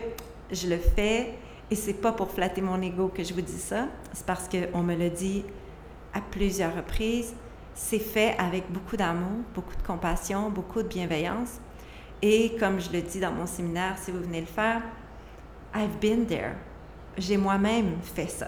je 0.51 0.67
le 0.67 0.77
fais 0.77 1.33
et 1.69 1.75
c'est 1.75 1.93
pas 1.93 2.11
pour 2.11 2.29
flatter 2.31 2.61
mon 2.61 2.81
ego 2.81 3.07
que 3.07 3.23
je 3.23 3.33
vous 3.33 3.41
dis 3.41 3.59
ça, 3.59 3.87
c'est 4.13 4.25
parce 4.25 4.49
qu'on 4.49 4.83
me 4.83 4.95
le 4.95 5.09
dit 5.09 5.43
à 6.13 6.19
plusieurs 6.19 6.75
reprises. 6.75 7.33
C'est 7.73 7.99
fait 7.99 8.35
avec 8.37 8.69
beaucoup 8.69 8.97
d'amour, 8.97 9.39
beaucoup 9.55 9.75
de 9.75 9.87
compassion, 9.87 10.49
beaucoup 10.49 10.83
de 10.83 10.87
bienveillance. 10.87 11.59
Et 12.21 12.55
comme 12.59 12.79
je 12.79 12.91
le 12.91 13.01
dis 13.01 13.19
dans 13.19 13.31
mon 13.31 13.47
séminaire, 13.47 13.95
si 13.97 14.11
vous 14.11 14.19
venez 14.19 14.41
le 14.41 14.47
faire, 14.47 14.81
I've 15.75 15.99
been 15.99 16.25
there. 16.25 16.53
J'ai 17.17 17.37
moi-même 17.37 17.97
fait 18.01 18.27
ça. 18.27 18.47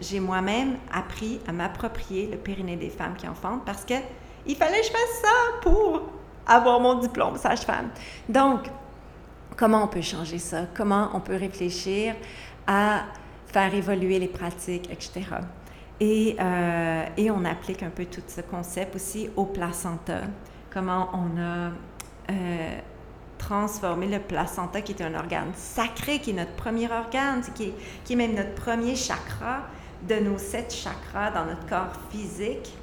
j'ai 0.00 0.20
moi-même 0.20 0.76
appris 0.92 1.40
à 1.46 1.52
m'approprier 1.52 2.28
le 2.30 2.36
périnée 2.36 2.76
des 2.76 2.90
femmes 2.90 3.14
qui 3.16 3.26
enfantent 3.26 3.64
parce 3.64 3.84
que 3.84 3.94
il 4.46 4.56
fallait 4.56 4.80
que 4.80 4.86
je 4.86 4.90
fasse 4.90 5.20
ça 5.22 5.60
pour 5.62 6.02
avoir 6.46 6.80
mon 6.80 6.98
diplôme 6.98 7.36
sage-femme. 7.36 7.88
Donc, 8.28 8.70
comment 9.56 9.84
on 9.84 9.88
peut 9.88 10.02
changer 10.02 10.38
ça? 10.38 10.66
Comment 10.74 11.10
on 11.14 11.20
peut 11.20 11.36
réfléchir 11.36 12.14
à 12.66 13.04
faire 13.46 13.74
évoluer 13.74 14.18
les 14.18 14.28
pratiques, 14.28 14.90
etc. 14.90 15.22
Et, 16.00 16.36
euh, 16.40 17.04
et 17.16 17.30
on 17.30 17.44
applique 17.44 17.82
un 17.82 17.90
peu 17.90 18.04
tout 18.04 18.22
ce 18.26 18.40
concept 18.40 18.96
aussi 18.96 19.30
au 19.36 19.44
placenta. 19.46 20.22
Comment 20.72 21.08
on 21.14 21.40
a 21.40 21.70
euh, 22.30 22.78
transformé 23.44 24.06
le 24.06 24.20
placenta, 24.20 24.80
qui 24.80 24.92
est 24.92 25.02
un 25.02 25.14
organe 25.14 25.52
sacré, 25.54 26.18
qui 26.18 26.30
est 26.30 26.34
notre 26.34 26.54
premier 26.54 26.90
organe, 26.90 27.42
qui 27.54 27.64
est, 27.64 27.74
qui 28.04 28.14
est 28.14 28.16
même 28.16 28.34
notre 28.34 28.54
premier 28.54 28.96
chakra 28.96 29.64
de 30.08 30.16
nos 30.16 30.38
sept 30.38 30.72
chakras 30.72 31.30
dans 31.30 31.44
notre 31.44 31.66
corps 31.66 31.92
physique 32.10 32.74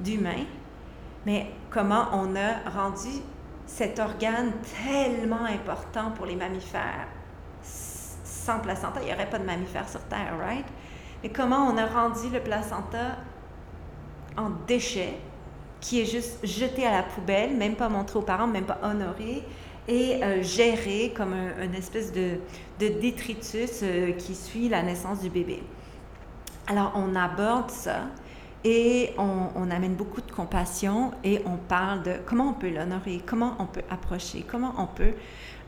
d'humain. 0.00 0.44
Mais 1.24 1.46
comment 1.70 2.08
on 2.12 2.34
a 2.34 2.68
rendu 2.70 3.22
cet 3.66 4.00
organe 4.00 4.52
tellement 4.84 5.44
important 5.44 6.10
pour 6.10 6.26
les 6.26 6.36
mammifères? 6.36 7.06
Sans 7.62 8.58
placenta, 8.58 9.00
il 9.00 9.06
n'y 9.06 9.12
aurait 9.12 9.30
pas 9.30 9.38
de 9.38 9.46
mammifères 9.46 9.88
sur 9.88 10.02
Terre, 10.02 10.34
right? 10.40 10.66
Mais 11.22 11.28
comment 11.28 11.68
on 11.68 11.76
a 11.76 11.86
rendu 11.86 12.28
le 12.32 12.40
placenta 12.40 13.18
en 14.36 14.50
déchet, 14.66 15.14
qui 15.80 16.00
est 16.00 16.06
juste 16.06 16.44
jeté 16.44 16.84
à 16.84 16.90
la 16.90 17.02
poubelle, 17.04 17.56
même 17.56 17.76
pas 17.76 17.88
montré 17.88 18.18
aux 18.18 18.22
parents, 18.22 18.48
même 18.48 18.64
pas 18.64 18.78
honoré, 18.82 19.44
et 19.88 20.22
euh, 20.22 20.42
géré 20.42 21.12
comme 21.16 21.32
un, 21.32 21.64
une 21.64 21.74
espèce 21.74 22.12
de, 22.12 22.38
détritus 22.78 23.80
euh, 23.82 24.12
qui 24.12 24.34
suit 24.34 24.68
la 24.68 24.82
naissance 24.82 25.20
du 25.20 25.30
bébé. 25.30 25.62
Alors, 26.66 26.92
on 26.94 27.14
aborde 27.14 27.70
ça 27.70 28.06
et 28.64 29.12
on, 29.18 29.70
amène 29.70 29.94
beaucoup 29.94 30.20
de 30.20 30.30
compassion 30.30 31.10
et 31.24 31.42
on 31.46 31.56
parle 31.56 32.02
de 32.02 32.14
comment 32.24 32.50
on 32.50 32.52
peut 32.52 32.70
l'honorer, 32.70 33.20
comment 33.26 33.56
on 33.58 33.66
peut 33.66 33.82
approcher, 33.90 34.44
comment 34.48 34.72
on 34.78 34.86
peut 34.86 35.14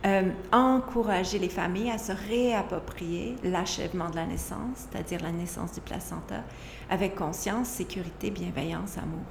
euh, 0.06 0.30
encourager 0.52 1.38
les 1.38 1.48
familles 1.48 1.90
à 1.90 1.98
se 1.98 2.12
réapproprier 2.12 3.36
l'achèvement 3.42 4.10
de 4.10 4.16
la 4.16 4.26
naissance, 4.26 4.86
c'est-à-dire 4.90 5.20
la 5.22 5.32
naissance 5.32 5.72
du 5.72 5.80
placenta, 5.80 6.42
avec 6.88 7.16
conscience, 7.16 7.68
sécurité, 7.68 8.30
bienveillance, 8.30 8.96
amour. 8.98 9.24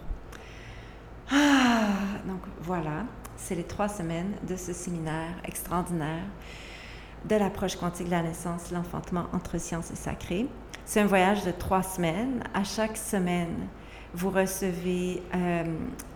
Ah, 1.32 1.93
donc 2.28 2.41
voilà, 2.62 3.06
c'est 3.38 3.56
les 3.56 3.63
trois 3.63 3.89
semaines 3.89 4.34
de 4.48 4.56
ce 4.56 4.74
séminaire 4.74 5.36
extraordinaire 5.46 6.24
de 7.26 7.36
l'approche 7.36 7.76
quantique 7.76 8.08
de 8.08 8.12
la 8.12 8.22
naissance, 8.22 8.72
l'enfantement 8.72 9.26
entre 9.34 9.58
science 9.58 9.91
et 9.91 9.96
sacré. 9.96 10.48
C'est 10.86 11.00
un 11.00 11.06
voyage 11.06 11.46
de 11.46 11.52
trois 11.52 11.84
semaines. 11.84 12.43
À 12.54 12.63
chaque 12.63 12.98
semaine, 12.98 13.67
vous 14.13 14.30
recevez 14.30 15.24
euh, 15.34 15.63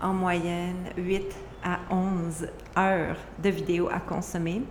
en 0.01 0.13
moyenne 0.13 0.83
8 0.97 1.23
à 1.63 1.79
11 1.89 2.47
heures 2.77 3.17
de 3.41 3.49
vidéos 3.49 3.89
à 3.89 3.99
consommer. 3.99 4.61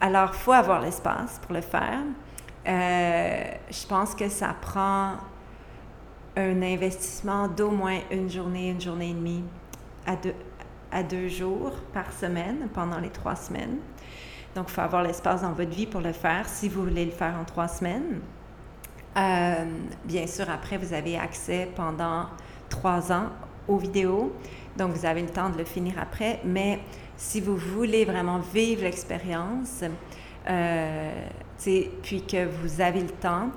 Alors, 0.00 0.30
il 0.32 0.38
faut 0.38 0.52
avoir 0.52 0.80
l'espace 0.80 1.38
pour 1.42 1.54
le 1.54 1.60
faire. 1.60 2.00
Euh, 2.66 3.44
je 3.70 3.86
pense 3.86 4.14
que 4.14 4.28
ça 4.28 4.54
prend 4.60 5.12
un 6.36 6.62
investissement 6.62 7.46
d'au 7.46 7.70
moins 7.70 8.00
une 8.10 8.30
journée, 8.30 8.70
une 8.70 8.80
journée 8.80 9.10
et 9.10 9.14
demie 9.14 9.44
à 10.06 10.16
deux, 10.16 10.34
à 10.94 11.02
deux 11.02 11.28
jours 11.28 11.72
par 11.92 12.12
semaine 12.12 12.68
pendant 12.72 12.98
les 13.00 13.10
trois 13.10 13.36
semaines. 13.36 13.76
Donc, 14.54 14.66
il 14.68 14.72
faut 14.72 14.80
avoir 14.80 15.02
l'espace 15.02 15.42
dans 15.42 15.52
votre 15.52 15.72
vie 15.72 15.86
pour 15.86 16.00
le 16.00 16.12
faire 16.12 16.48
si 16.48 16.68
vous 16.68 16.84
voulez 16.84 17.04
le 17.04 17.10
faire 17.10 17.34
en 17.38 17.44
trois 17.44 17.68
semaines. 17.68 18.20
Euh, 19.16 19.64
bien 20.04 20.26
sûr, 20.26 20.48
après, 20.48 20.78
vous 20.78 20.94
avez 20.94 21.18
accès 21.18 21.68
pendant 21.74 22.26
trois 22.68 23.12
ans 23.12 23.26
aux 23.66 23.78
vidéos, 23.78 24.32
donc 24.76 24.92
vous 24.92 25.06
avez 25.06 25.22
le 25.22 25.28
temps 25.28 25.50
de 25.50 25.58
le 25.58 25.64
finir 25.64 25.94
après, 26.00 26.40
mais 26.44 26.80
si 27.16 27.40
vous 27.40 27.56
voulez 27.56 28.04
vraiment 28.04 28.38
vivre 28.38 28.82
l'expérience, 28.82 29.82
euh, 30.48 31.12
puis 32.02 32.22
que 32.22 32.46
vous 32.46 32.80
avez 32.80 33.00
le 33.00 33.10
temps, 33.10 33.50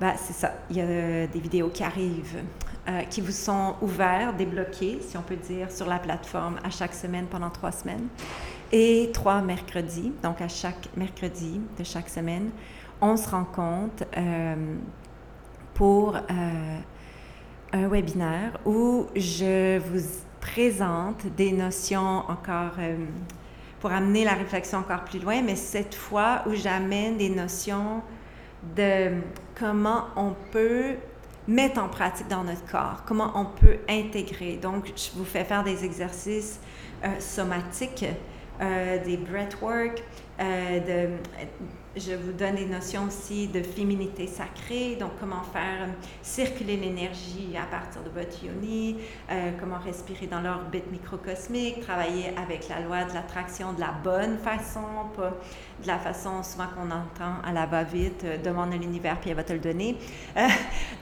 ben, 0.00 0.14
c'est 0.16 0.32
ça, 0.32 0.52
il 0.70 0.76
y 0.76 0.80
a 0.80 1.26
des 1.26 1.40
vidéos 1.40 1.68
qui 1.68 1.82
arrivent, 1.82 2.42
euh, 2.88 3.02
qui 3.02 3.20
vous 3.20 3.32
sont 3.32 3.74
ouvertes, 3.82 4.36
débloquées, 4.36 5.00
si 5.00 5.16
on 5.16 5.22
peut 5.22 5.36
dire, 5.36 5.70
sur 5.70 5.86
la 5.86 5.98
plateforme 5.98 6.58
à 6.64 6.70
chaque 6.70 6.94
semaine 6.94 7.26
pendant 7.26 7.50
trois 7.50 7.72
semaines, 7.72 8.08
et 8.70 9.10
trois 9.12 9.40
mercredis, 9.40 10.12
donc 10.22 10.40
à 10.40 10.48
chaque 10.48 10.88
mercredi 10.96 11.60
de 11.78 11.84
chaque 11.84 12.08
semaine, 12.08 12.50
on 13.00 13.16
se 13.16 13.28
rencontre 13.28 14.04
euh, 14.16 14.76
pour 15.74 16.16
euh, 16.16 16.78
un 17.72 17.88
webinaire 17.88 18.58
où 18.64 19.06
je 19.14 19.78
vous 19.78 20.04
présente 20.40 21.26
des 21.36 21.52
notions 21.52 22.24
encore 22.28 22.72
euh, 22.78 22.96
pour 23.80 23.92
amener 23.92 24.24
la 24.24 24.34
réflexion 24.34 24.78
encore 24.78 25.04
plus 25.04 25.20
loin, 25.20 25.42
mais 25.42 25.56
cette 25.56 25.94
fois 25.94 26.42
où 26.46 26.54
j'amène 26.54 27.16
des 27.16 27.30
notions 27.30 28.02
de 28.76 29.12
comment 29.58 30.06
on 30.16 30.34
peut 30.50 30.96
mettre 31.46 31.82
en 31.82 31.88
pratique 31.88 32.28
dans 32.28 32.44
notre 32.44 32.66
corps, 32.66 33.02
comment 33.06 33.32
on 33.34 33.44
peut 33.44 33.78
intégrer. 33.88 34.56
Donc, 34.56 34.92
je 34.96 35.10
vous 35.16 35.24
fais 35.24 35.44
faire 35.44 35.64
des 35.64 35.84
exercices 35.84 36.60
somatiques, 37.18 38.04
des 38.60 39.16
breathwork, 39.16 40.02
de 40.38 41.08
je 41.96 42.12
vous 42.12 42.32
donne 42.32 42.56
des 42.56 42.66
notions 42.66 43.04
aussi 43.06 43.48
de 43.48 43.62
féminité 43.62 44.26
sacrée, 44.26 44.96
donc 44.96 45.12
comment 45.18 45.42
faire 45.42 45.82
euh, 45.82 45.92
circuler 46.22 46.76
l'énergie 46.76 47.56
à 47.56 47.64
partir 47.64 48.02
de 48.02 48.10
votre 48.10 48.44
yoni, 48.44 48.96
euh, 49.30 49.52
comment 49.58 49.78
respirer 49.78 50.26
dans 50.26 50.40
l'orbite 50.40 50.90
microcosmique, 50.92 51.80
travailler 51.80 52.32
avec 52.36 52.68
la 52.68 52.80
loi 52.80 53.04
de 53.04 53.14
l'attraction 53.14 53.72
de 53.72 53.80
la 53.80 53.92
bonne 54.04 54.38
façon, 54.38 54.80
pas 55.16 55.32
de 55.82 55.86
la 55.86 55.98
façon 55.98 56.42
souvent 56.42 56.66
qu'on 56.74 56.90
entend 56.90 57.40
à 57.44 57.52
la 57.52 57.66
va-vite, 57.66 58.24
euh, 58.24 58.38
demande 58.38 58.72
à 58.72 58.76
l'univers 58.76 59.18
puis 59.20 59.30
elle 59.30 59.36
va 59.36 59.44
te 59.44 59.52
le 59.52 59.58
donner. 59.58 59.96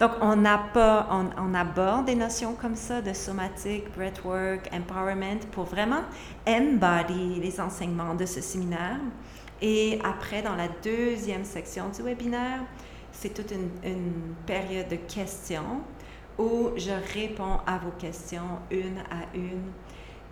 donc 0.00 0.12
on 0.20 0.42
pas, 0.72 1.08
on, 1.10 1.26
on, 1.38 1.54
aborde 1.54 2.06
des 2.06 2.14
notions 2.14 2.54
comme 2.54 2.76
ça 2.76 3.02
de 3.02 3.12
somatique, 3.12 3.84
breathwork, 3.96 4.70
empowerment 4.72 5.40
pour 5.50 5.64
vraiment 5.64 6.02
embody 6.46 7.40
les 7.40 7.60
enseignements 7.60 8.14
de 8.14 8.24
ce 8.24 8.40
séminaire. 8.40 9.00
Et 9.62 9.98
après, 10.04 10.42
dans 10.42 10.54
la 10.54 10.68
deuxième 10.82 11.44
section 11.44 11.88
du 11.88 12.02
webinaire, 12.02 12.60
c'est 13.12 13.32
toute 13.32 13.50
une, 13.52 13.70
période 14.46 14.88
de 14.88 14.96
questions 14.96 15.80
où 16.38 16.70
je 16.76 16.92
réponds 17.14 17.58
à 17.66 17.78
vos 17.78 17.92
questions 17.92 18.60
une 18.70 18.98
à 19.10 19.34
une. 19.34 19.72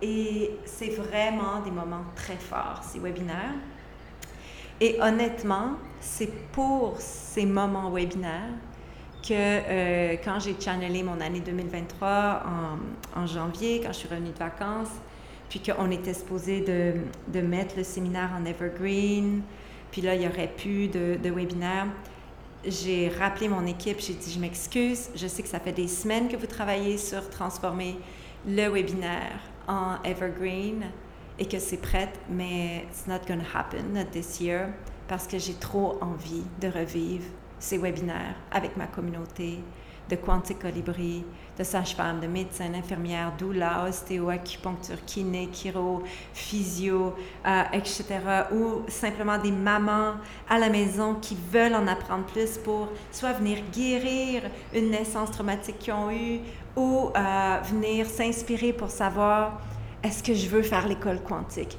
Et 0.01 0.51
c'est 0.65 0.89
vraiment 0.89 1.61
des 1.63 1.71
moments 1.71 2.05
très 2.15 2.35
forts, 2.35 2.81
ces 2.83 2.99
webinaires. 2.99 3.55
Et 4.79 4.99
honnêtement, 5.01 5.71
c'est 5.99 6.31
pour 6.51 6.97
ces 6.99 7.45
moments 7.45 7.89
webinaires 7.89 8.53
que 9.23 9.31
euh, 9.31 10.17
quand 10.23 10.39
j'ai 10.39 10.55
channelé 10.59 11.01
mon 11.01 11.19
année 11.19 11.39
2023 11.39 12.43
en, 13.15 13.19
en 13.19 13.25
janvier, 13.25 13.81
quand 13.81 13.91
je 13.91 13.99
suis 13.99 14.09
revenue 14.09 14.31
de 14.31 14.37
vacances, 14.37 14.91
puis 15.55 15.73
qu'on 15.73 15.89
était 15.89 16.13
supposé 16.13 16.59
de, 16.59 16.95
de, 17.31 17.39
mettre 17.39 17.77
le 17.77 17.83
séminaire 17.85 18.31
en 18.37 18.43
evergreen, 18.45 19.41
puis 19.89 20.01
là, 20.01 20.13
il 20.13 20.19
n'y 20.19 20.27
aurait 20.27 20.51
plus 20.53 20.89
de, 20.89 21.17
de 21.21 21.29
webinaire. 21.29 21.87
J'ai 22.65 23.07
rappelé 23.07 23.47
mon 23.47 23.65
équipe, 23.65 24.01
j'ai 24.01 24.15
dit, 24.15 24.33
je 24.33 24.39
m'excuse, 24.39 25.09
je 25.15 25.27
sais 25.27 25.43
que 25.43 25.47
ça 25.47 25.61
fait 25.61 25.71
des 25.71 25.87
semaines 25.87 26.27
que 26.27 26.35
vous 26.35 26.47
travaillez 26.47 26.97
sur 26.97 27.29
transformer 27.29 27.95
le 28.45 28.67
webinaire 28.67 29.39
en 29.67 30.01
evergreen 30.03 30.87
et 31.39 31.45
que 31.45 31.59
c'est 31.59 31.81
prêt, 31.81 32.11
mais 32.29 32.85
it's 32.89 33.07
not 33.07 33.19
going 33.25 33.39
to 33.39 33.57
happen 33.57 34.05
this 34.11 34.41
year 34.41 34.71
parce 35.07 35.25
que 35.25 35.37
j'ai 35.37 35.53
trop 35.53 35.97
envie 36.01 36.43
de 36.59 36.67
revivre 36.67 37.27
ces 37.59 37.77
webinaires 37.77 38.35
avec 38.51 38.75
ma 38.77 38.87
communauté 38.87 39.59
de 40.09 40.15
Quantique 40.15 40.59
Colibri, 40.59 41.23
de 41.57 41.63
sage-femme, 41.63 42.19
de 42.19 42.27
médecin, 42.27 42.69
d'infirmière, 42.69 43.33
doula, 43.37 43.85
ostéo, 43.87 44.29
acupuncture, 44.29 45.03
kiné, 45.05 45.49
chiro, 45.51 46.03
physio, 46.33 47.15
euh, 47.45 47.63
etc. 47.73 48.03
Ou 48.51 48.87
simplement 48.87 49.37
des 49.37 49.51
mamans 49.51 50.15
à 50.49 50.59
la 50.59 50.69
maison 50.69 51.15
qui 51.15 51.35
veulent 51.51 51.75
en 51.75 51.87
apprendre 51.87 52.25
plus 52.25 52.57
pour 52.57 52.89
soit 53.11 53.33
venir 53.33 53.59
guérir 53.73 54.43
une 54.73 54.91
naissance 54.91 55.31
traumatique 55.31 55.79
qu'ils 55.79 55.93
ont 55.93 56.11
eue 56.11 56.39
ou 56.75 57.09
euh, 57.15 57.57
venir 57.63 58.05
s'inspirer 58.07 58.73
pour 58.73 58.89
savoir 58.89 59.61
est-ce 60.03 60.21
que 60.21 60.35
je 60.35 60.47
veux 60.49 60.61
faire 60.61 60.87
l'école 60.87 61.19
quantique? 61.21 61.77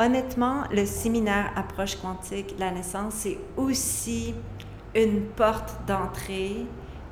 Honnêtement, 0.00 0.64
le 0.72 0.86
séminaire 0.86 1.52
Approche 1.56 1.96
quantique, 1.96 2.54
la 2.58 2.70
naissance, 2.70 3.14
c'est 3.14 3.38
aussi 3.56 4.34
une 4.94 5.22
porte 5.26 5.74
d'entrée 5.86 6.66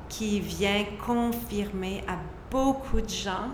qui 0.09 0.39
vient 0.39 0.85
confirmer 1.05 2.03
à 2.07 2.17
beaucoup 2.49 3.01
de 3.01 3.09
gens 3.09 3.49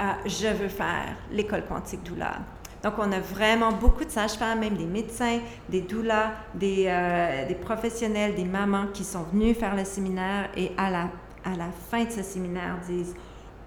euh, 0.00 0.12
je 0.24 0.46
veux 0.46 0.68
faire 0.68 1.16
l'école 1.30 1.64
quantique 1.66 2.02
doula. 2.04 2.38
Donc, 2.82 2.94
on 2.96 3.12
a 3.12 3.20
vraiment 3.20 3.72
beaucoup 3.72 4.04
de 4.04 4.10
sages-femmes, 4.10 4.60
même 4.60 4.76
des 4.76 4.86
médecins, 4.86 5.40
des 5.68 5.82
doulas, 5.82 6.32
des, 6.54 6.86
euh, 6.88 7.46
des, 7.46 7.54
professionnels, 7.54 8.34
des 8.34 8.46
mamans 8.46 8.86
qui 8.94 9.04
sont 9.04 9.24
venus 9.24 9.58
faire 9.58 9.76
le 9.76 9.84
séminaire 9.84 10.48
et 10.56 10.72
à 10.78 10.88
la, 10.88 11.10
à 11.44 11.54
la 11.58 11.70
fin 11.90 12.04
de 12.04 12.10
ce 12.10 12.22
séminaire 12.22 12.78
disent 12.86 13.14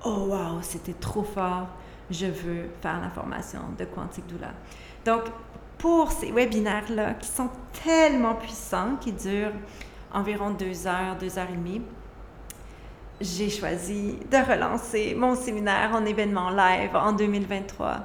Oh, 0.04 0.30
wow, 0.30 0.62
c'était 0.62 0.94
trop 0.94 1.24
fort, 1.24 1.68
je 2.10 2.26
veux 2.26 2.70
faire 2.82 3.00
la 3.00 3.12
formation 3.12 3.60
de 3.78 3.86
Quantique 3.86 4.26
Doula. 4.26 4.54
Donc, 5.06 5.22
pour 5.84 6.14
ces 6.14 6.32
webinaires-là 6.32 7.16
qui 7.16 7.28
sont 7.28 7.50
tellement 7.84 8.36
puissants, 8.36 8.96
qui 9.02 9.12
durent 9.12 9.52
environ 10.14 10.52
deux 10.52 10.88
heures, 10.88 11.18
deux 11.20 11.38
heures 11.38 11.50
et 11.52 11.58
demie, 11.58 11.82
j'ai 13.20 13.50
choisi 13.50 14.18
de 14.32 14.38
relancer 14.38 15.14
mon 15.14 15.36
séminaire 15.36 15.92
en 15.94 16.06
événement 16.06 16.52
live 16.52 16.96
en 16.96 17.12
2023. 17.12 17.98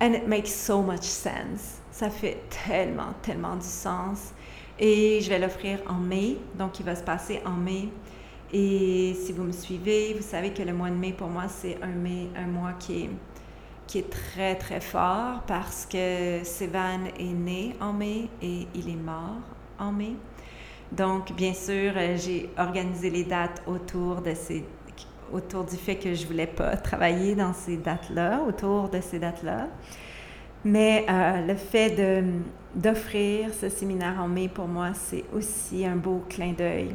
And 0.00 0.12
it 0.12 0.28
makes 0.28 0.54
so 0.54 0.82
much 0.82 1.02
sense. 1.02 1.80
Ça 1.90 2.10
fait 2.10 2.38
tellement, 2.64 3.12
tellement 3.22 3.56
du 3.56 3.66
sens. 3.66 4.32
Et 4.78 5.20
je 5.20 5.28
vais 5.28 5.40
l'offrir 5.40 5.80
en 5.88 5.94
mai, 5.94 6.36
donc 6.56 6.78
il 6.78 6.86
va 6.86 6.94
se 6.94 7.02
passer 7.02 7.42
en 7.44 7.56
mai. 7.56 7.88
Et 8.52 9.16
si 9.20 9.32
vous 9.32 9.42
me 9.42 9.50
suivez, 9.50 10.14
vous 10.14 10.22
savez 10.22 10.52
que 10.52 10.62
le 10.62 10.72
mois 10.72 10.90
de 10.90 10.94
mai, 10.94 11.12
pour 11.12 11.26
moi, 11.26 11.46
c'est 11.48 11.76
un, 11.82 11.88
mai, 11.88 12.28
un 12.36 12.46
mois 12.46 12.74
qui 12.78 13.02
est, 13.02 13.10
qui 13.86 13.98
est 13.98 14.10
très, 14.10 14.54
très 14.56 14.80
fort 14.80 15.42
parce 15.46 15.86
que 15.86 16.42
Sévan 16.42 17.06
est 17.18 17.24
né 17.32 17.76
en 17.80 17.92
mai 17.92 18.28
et 18.42 18.66
il 18.74 18.88
est 18.88 19.02
mort 19.02 19.40
en 19.78 19.92
mai. 19.92 20.16
Donc, 20.92 21.32
bien 21.32 21.54
sûr, 21.54 21.92
euh, 21.96 22.16
j'ai 22.16 22.50
organisé 22.56 23.10
les 23.10 23.24
dates 23.24 23.62
autour 23.66 24.20
de 24.22 24.34
ces 24.34 24.64
autour 25.32 25.64
du 25.64 25.76
fait 25.76 25.96
que 25.96 26.14
je 26.14 26.26
voulais 26.26 26.46
pas 26.46 26.76
travailler 26.76 27.34
dans 27.34 27.52
ces 27.52 27.76
dates-là, 27.76 28.42
autour 28.46 28.88
de 28.88 29.00
ces 29.00 29.18
dates-là. 29.18 29.68
Mais 30.64 31.04
euh, 31.08 31.46
le 31.46 31.56
fait 31.56 31.96
d'offrir 32.74 33.52
ce 33.52 33.68
séminaire 33.68 34.20
en 34.20 34.28
mai, 34.28 34.48
pour 34.48 34.68
moi, 34.68 34.90
c'est 34.94 35.24
aussi 35.34 35.84
un 35.84 35.96
beau 35.96 36.22
clin 36.28 36.52
d'œil 36.52 36.94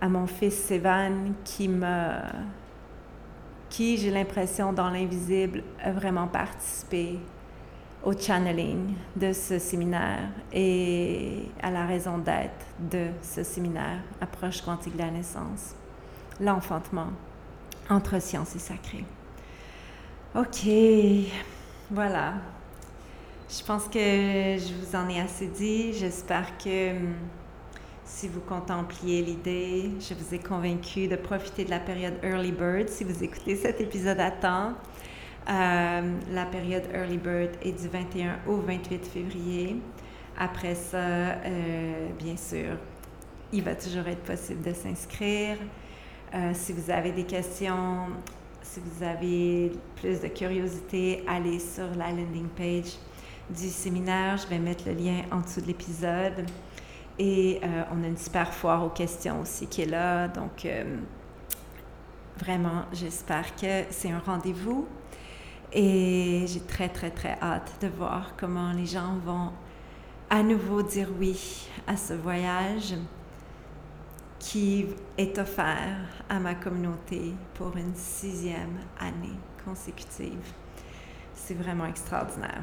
à 0.00 0.08
mon 0.08 0.26
fils 0.26 0.54
Sévan 0.54 1.32
qui 1.44 1.68
m'a 1.68 2.22
qui, 3.70 3.96
j'ai 3.98 4.10
l'impression, 4.10 4.72
dans 4.72 4.90
l'invisible, 4.90 5.62
a 5.82 5.92
vraiment 5.92 6.26
participé 6.26 7.18
au 8.04 8.12
channeling 8.12 8.94
de 9.16 9.32
ce 9.32 9.58
séminaire 9.58 10.28
et 10.52 11.42
à 11.62 11.70
la 11.70 11.86
raison 11.86 12.18
d'être 12.18 12.66
de 12.78 13.08
ce 13.22 13.42
séminaire, 13.42 14.00
Approche 14.20 14.62
quantique 14.62 14.94
de 14.94 15.02
la 15.02 15.10
naissance, 15.10 15.74
l'enfantement 16.40 17.08
entre 17.90 18.20
science 18.20 18.54
et 18.54 18.58
sacré. 18.58 19.04
OK, 20.34 20.68
voilà. 21.90 22.34
Je 23.48 23.64
pense 23.64 23.84
que 23.84 23.98
je 23.98 24.74
vous 24.74 24.94
en 24.94 25.08
ai 25.08 25.20
assez 25.20 25.46
dit. 25.46 25.94
J'espère 25.94 26.58
que 26.58 26.90
hum, 26.92 27.14
si 28.08 28.26
vous 28.26 28.40
contempliez 28.40 29.22
l'idée, 29.22 29.90
je 30.00 30.14
vous 30.14 30.34
ai 30.34 30.38
convaincu 30.38 31.08
de 31.08 31.16
profiter 31.16 31.64
de 31.64 31.70
la 31.70 31.78
période 31.78 32.14
Early 32.22 32.52
Bird 32.52 32.88
si 32.88 33.04
vous 33.04 33.22
écoutez 33.22 33.54
cet 33.54 33.80
épisode 33.80 34.18
à 34.18 34.30
temps. 34.30 34.72
Euh, 35.48 36.18
la 36.32 36.46
période 36.46 36.84
Early 36.92 37.18
Bird 37.18 37.50
est 37.62 37.72
du 37.72 37.86
21 37.86 38.38
au 38.46 38.56
28 38.56 39.06
février. 39.06 39.76
Après 40.38 40.74
ça, 40.74 40.98
euh, 40.98 42.08
bien 42.18 42.36
sûr, 42.36 42.78
il 43.52 43.62
va 43.62 43.74
toujours 43.74 44.08
être 44.08 44.22
possible 44.22 44.62
de 44.62 44.72
s'inscrire. 44.72 45.58
Euh, 46.34 46.52
si 46.54 46.72
vous 46.72 46.90
avez 46.90 47.12
des 47.12 47.24
questions, 47.24 48.06
si 48.62 48.80
vous 48.80 49.04
avez 49.04 49.72
plus 49.96 50.20
de 50.20 50.28
curiosité, 50.28 51.24
allez 51.28 51.58
sur 51.58 51.88
la 51.96 52.10
landing 52.10 52.48
page 52.56 52.96
du 53.50 53.68
séminaire. 53.68 54.38
Je 54.38 54.46
vais 54.48 54.58
mettre 54.58 54.84
le 54.86 54.94
lien 54.94 55.22
en 55.30 55.40
dessous 55.40 55.60
de 55.60 55.66
l'épisode. 55.66 56.46
Et 57.18 57.60
on 57.90 58.04
a 58.04 58.06
une 58.06 58.16
super 58.16 58.52
foire 58.52 58.84
aux 58.84 58.90
questions 58.90 59.40
aussi 59.40 59.66
qui 59.66 59.82
est 59.82 59.86
là. 59.86 60.28
Donc, 60.28 60.66
vraiment, 62.38 62.84
j'espère 62.92 63.54
que 63.56 63.84
c'est 63.90 64.10
un 64.10 64.20
rendez-vous 64.20 64.86
et 65.72 66.44
j'ai 66.46 66.60
très, 66.60 66.88
très, 66.88 67.10
très 67.10 67.36
hâte 67.42 67.72
de 67.82 67.88
voir 67.88 68.34
comment 68.38 68.72
les 68.72 68.86
gens 68.86 69.16
vont 69.24 69.50
à 70.30 70.42
nouveau 70.42 70.82
dire 70.82 71.08
oui 71.18 71.68
à 71.86 71.96
ce 71.96 72.14
voyage 72.14 72.94
qui 74.38 74.86
est 75.16 75.36
offert 75.38 75.98
à 76.28 76.38
ma 76.38 76.54
communauté 76.54 77.34
pour 77.54 77.76
une 77.76 77.94
sixième 77.94 78.78
année 79.00 79.36
consécutive. 79.64 80.52
C'est 81.34 81.54
vraiment 81.54 81.86
extraordinaire. 81.86 82.62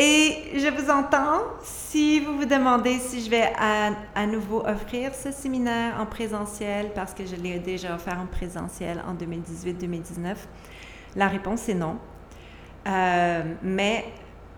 Et 0.00 0.52
je 0.54 0.68
vous 0.68 0.90
entends 0.90 1.42
si 1.64 2.20
vous 2.20 2.38
vous 2.38 2.44
demandez 2.44 3.00
si 3.00 3.20
je 3.20 3.28
vais 3.28 3.52
à, 3.58 4.26
nouveau 4.26 4.64
offrir 4.64 5.12
ce 5.12 5.32
séminaire 5.32 5.96
en 6.00 6.06
présentiel 6.06 6.92
parce 6.94 7.12
que 7.12 7.26
je 7.26 7.34
l'ai 7.34 7.58
déjà 7.58 7.96
offert 7.96 8.16
en 8.20 8.26
présentiel 8.26 9.02
en 9.08 9.14
2018-2019. 9.14 10.36
La 11.16 11.26
réponse 11.26 11.68
est 11.68 11.74
non. 11.74 11.96
Euh, 12.86 13.42
mais 13.64 14.04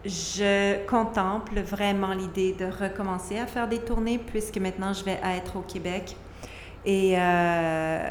je 0.05 0.85
contemple 0.87 1.61
vraiment 1.61 2.12
l'idée 2.12 2.53
de 2.53 2.66
recommencer 2.66 3.38
à 3.38 3.46
faire 3.46 3.66
des 3.66 3.79
tournées 3.79 4.18
puisque 4.18 4.59
maintenant 4.59 4.92
je 4.92 5.05
vais 5.05 5.18
être 5.24 5.57
au 5.57 5.62
Québec 5.62 6.16
et, 6.85 7.14
euh, 7.16 8.11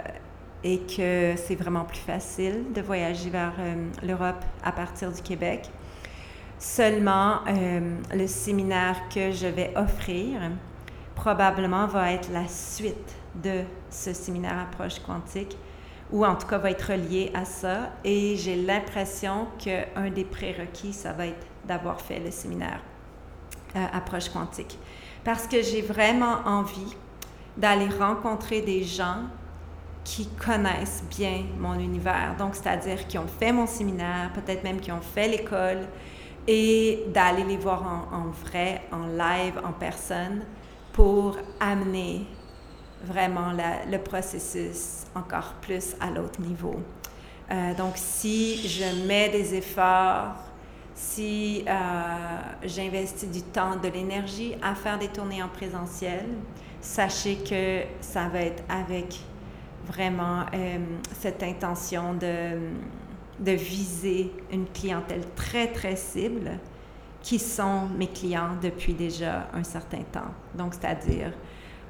que 0.64 1.36
c'est 1.36 1.56
vraiment 1.56 1.86
plus 1.86 2.00
facile 2.00 2.74
de 2.74 2.82
voyager 2.82 3.30
vers 3.30 3.54
euh, 3.60 3.76
l'Europe 4.02 4.44
à 4.64 4.72
partir 4.72 5.12
du 5.12 5.22
Québec. 5.22 5.70
Seulement, 6.60 7.40
le 8.14 8.28
séminaire 8.28 9.08
que 9.14 9.32
je 9.32 9.48
vais 9.48 9.74
offrir 9.78 10.42
probablement 11.16 11.88
va 11.88 12.12
être 12.12 12.30
la 12.32 12.48
suite 12.48 13.16
de 13.36 13.62
ce 13.90 14.14
séminaire 14.14 14.60
approche 14.60 15.00
quantique 15.00 15.58
ou 16.12 16.26
en 16.26 16.36
tout 16.36 16.48
cas 16.48 16.58
va 16.58 16.72
être 16.72 16.92
relié 16.92 17.32
à 17.34 17.46
ça. 17.46 17.92
Et 18.04 18.36
j'ai 18.36 18.56
l'impression 18.56 19.48
qu'un 19.58 20.10
des 20.10 20.26
prérequis, 20.26 20.94
ça 20.94 21.14
va 21.14 21.28
être 21.28 21.46
d'avoir 21.66 22.02
fait 22.02 22.20
le 22.20 22.32
séminaire 22.32 22.82
euh, 23.76 23.86
Approche 23.94 24.30
quantique. 24.30 24.78
Parce 25.24 25.48
que 25.48 25.62
j'ai 25.62 25.82
vraiment 25.82 26.38
envie 26.46 26.96
d'aller 27.56 27.90
rencontrer 28.00 28.62
des 28.62 28.84
gens 28.84 29.24
qui 30.04 30.28
connaissent 30.28 31.04
bien 31.10 31.44
mon 31.60 31.78
univers. 31.78 32.36
Donc, 32.40 32.56
c'est-à-dire 32.56 33.06
qui 33.06 33.18
ont 33.18 33.28
fait 33.28 33.52
mon 33.52 33.68
séminaire, 33.68 34.32
peut-être 34.34 34.64
même 34.64 34.80
qui 34.80 34.92
ont 34.92 35.02
fait 35.02 35.28
l'école, 35.28 35.88
et 36.48 37.06
d'aller 37.14 37.44
les 37.44 37.58
voir 37.58 38.08
en, 38.12 38.30
vrai, 38.46 38.82
en 38.92 39.08
live, 39.08 39.60
en 39.64 39.72
personne, 39.72 40.44
pour 40.94 41.38
amener 41.60 42.26
vraiment 43.04 43.52
le 43.54 43.98
processus 43.98 45.06
encore 45.16 45.54
plus 45.62 45.96
à 46.00 46.10
l'autre 46.10 46.42
niveau. 46.42 46.76
Euh, 47.52 47.74
donc, 47.74 47.94
si 47.96 48.68
je 48.68 49.08
mets 49.08 49.30
des 49.30 49.56
efforts, 49.56 50.36
si 50.94 51.64
euh, 51.68 51.72
j'investis 52.64 53.30
du 53.30 53.42
temps, 53.42 53.76
de 53.78 53.88
l'énergie 53.88 54.56
à 54.62 54.76
faire 54.76 55.00
des 55.00 55.08
tournées 55.08 55.42
en 55.42 55.48
présentiel, 55.48 56.26
sachez 56.82 57.38
que 57.38 57.84
ça 58.02 58.28
va 58.28 58.42
être 58.42 58.64
avec 58.70 59.20
vraiment 59.88 60.46
euh, 60.54 60.78
cette 61.20 61.42
intention 61.42 62.14
de, 62.14 62.60
de 63.40 63.52
viser 63.52 64.32
une 64.52 64.68
clientèle 64.68 65.24
très, 65.36 65.68
très 65.68 65.96
cible 65.96 66.60
qui 67.22 67.40
sont 67.40 67.88
mes 67.98 68.08
clients 68.08 68.56
depuis 68.62 68.94
déjà 68.94 69.48
un 69.54 69.64
certain 69.64 70.04
temps. 70.12 70.32
Donc, 70.56 70.74
c'est-à-dire 70.74 71.34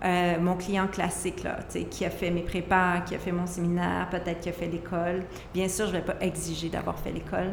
euh, 0.04 0.40
mon 0.40 0.56
client 0.56 0.88
classique, 0.88 1.44
là, 1.44 1.60
qui 1.90 2.06
a 2.06 2.10
fait 2.10 2.32
mes 2.32 2.42
prépas, 2.42 3.02
qui 3.02 3.16
a 3.16 3.20
fait 3.20 3.32
mon 3.32 3.46
séminaire, 3.46 4.08
peut-être 4.10 4.42
qui 4.42 4.50
a 4.50 4.54
fait 4.54 4.68
l'école. 4.68 5.24
Bien 5.54 5.68
sûr, 5.68 5.88
je 5.88 5.92
ne 5.92 5.98
vais 5.98 6.06
pas 6.06 6.16
exiger 6.22 6.70
d'avoir 6.70 6.98
fait 6.98 7.12
l'école 7.12 7.52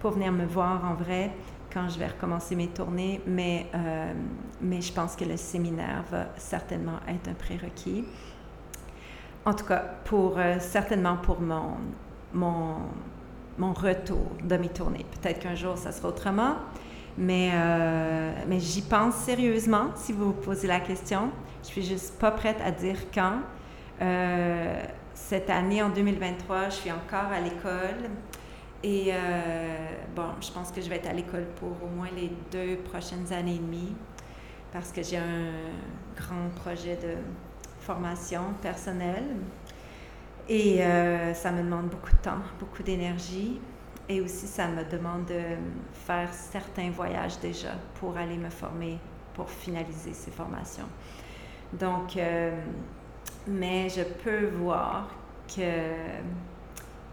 pour 0.00 0.12
venir 0.12 0.32
me 0.32 0.46
voir 0.46 0.84
en 0.84 0.94
vrai 0.94 1.30
quand 1.72 1.88
je 1.88 1.98
vais 1.98 2.06
recommencer 2.06 2.54
mes 2.54 2.68
tournées, 2.68 3.20
mais, 3.26 3.66
euh, 3.74 4.12
mais 4.60 4.80
je 4.80 4.92
pense 4.92 5.16
que 5.16 5.24
le 5.24 5.36
séminaire 5.36 6.04
va 6.10 6.26
certainement 6.36 6.98
être 7.08 7.28
un 7.28 7.34
prérequis. 7.34 8.04
En 9.44 9.54
tout 9.54 9.64
cas, 9.64 9.82
pour, 10.04 10.38
euh, 10.38 10.56
certainement 10.60 11.16
pour 11.16 11.40
mon, 11.40 11.76
mon, 12.32 12.76
mon 13.58 13.72
retour 13.72 14.26
de 14.42 14.56
mes 14.56 14.68
tournées. 14.68 15.06
Peut-être 15.20 15.40
qu'un 15.40 15.54
jour, 15.54 15.76
ça 15.76 15.92
sera 15.92 16.08
autrement, 16.08 16.56
mais, 17.18 17.50
mais 18.48 18.58
j'y 18.58 18.82
pense 18.82 19.14
sérieusement 19.14 19.90
si 19.94 20.12
vous 20.12 20.26
vous 20.26 20.32
posez 20.32 20.66
la 20.66 20.80
question. 20.80 21.30
Je 21.62 21.68
suis 21.68 21.82
juste 21.82 22.18
pas 22.18 22.30
prête 22.30 22.58
à 22.64 22.70
dire 22.70 22.96
quand. 23.14 23.40
Euh, 24.00 24.82
cette 25.14 25.48
année, 25.48 25.82
en 25.82 25.90
2023, 25.90 26.70
je 26.70 26.74
suis 26.74 26.90
encore 26.90 27.30
à 27.32 27.40
l'école. 27.40 28.10
Et 28.82 29.10
euh, 29.12 29.16
bon, 30.14 30.30
je 30.40 30.50
pense 30.50 30.72
que 30.72 30.80
je 30.80 30.88
vais 30.88 30.96
être 30.96 31.08
à 31.08 31.12
l'école 31.12 31.46
pour 31.56 31.70
au 31.84 31.88
moins 31.94 32.08
les 32.16 32.32
deux 32.50 32.76
prochaines 32.78 33.32
années 33.32 33.54
et 33.54 33.58
demie 33.58 33.94
parce 34.72 34.90
que 34.90 35.02
j'ai 35.02 35.18
un 35.18 35.52
grand 36.16 36.48
projet 36.56 36.96
de 36.96 37.14
formation 37.80 38.42
personnelle. 38.60 39.36
Et 40.48 40.82
euh, 40.82 41.34
ça 41.34 41.52
me 41.52 41.62
demande 41.62 41.88
beaucoup 41.88 42.10
de 42.10 42.22
temps, 42.22 42.42
beaucoup 42.58 42.82
d'énergie. 42.82 43.60
et 44.08 44.20
aussi, 44.20 44.46
ça 44.46 44.66
me 44.66 44.84
demande 44.84 45.26
de 45.26 45.40
faire 45.92 46.32
certains 46.34 46.90
voyages 46.90 47.38
déjà 47.38 47.74
pour 47.94 48.16
aller 48.16 48.36
me 48.36 48.50
former, 48.50 48.98
pour 49.34 49.48
finaliser 49.48 50.12
ces 50.12 50.30
formations. 50.30 50.88
Donc, 51.72 52.16
euh, 52.16 52.50
mais 53.46 53.88
je 53.88 54.02
peux 54.02 54.46
voir 54.46 55.08
que 55.48 55.62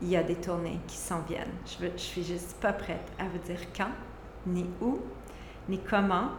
il 0.02 0.10
y 0.10 0.16
a 0.16 0.24
des 0.24 0.36
tournées 0.36 0.80
qui 0.88 0.96
s'en 0.96 1.22
viennent. 1.22 1.52
Je, 1.66 1.86
ne 1.86 1.98
suis 1.98 2.24
juste 2.24 2.56
pas 2.60 2.74
prête 2.74 3.12
à 3.20 3.24
vous 3.26 3.40
dire 3.40 3.60
quand, 3.76 3.92
ni 4.48 4.66
où, 4.82 5.00
ni 5.68 5.80
comment. 5.80 6.30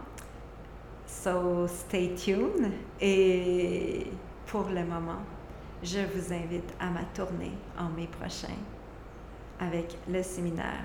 So 1.06 1.66
stay 1.66 2.14
tuned. 2.14 2.72
Et 3.00 4.06
pour 4.46 4.68
le 4.68 4.84
moment, 4.84 5.20
je 5.82 5.98
vous 5.98 6.32
invite 6.32 6.74
à 6.78 6.90
ma 6.90 7.04
tournée 7.14 7.52
en 7.78 7.88
mai 7.88 8.06
prochain 8.06 8.54
avec 9.58 9.96
le 10.08 10.22
séminaire 10.22 10.84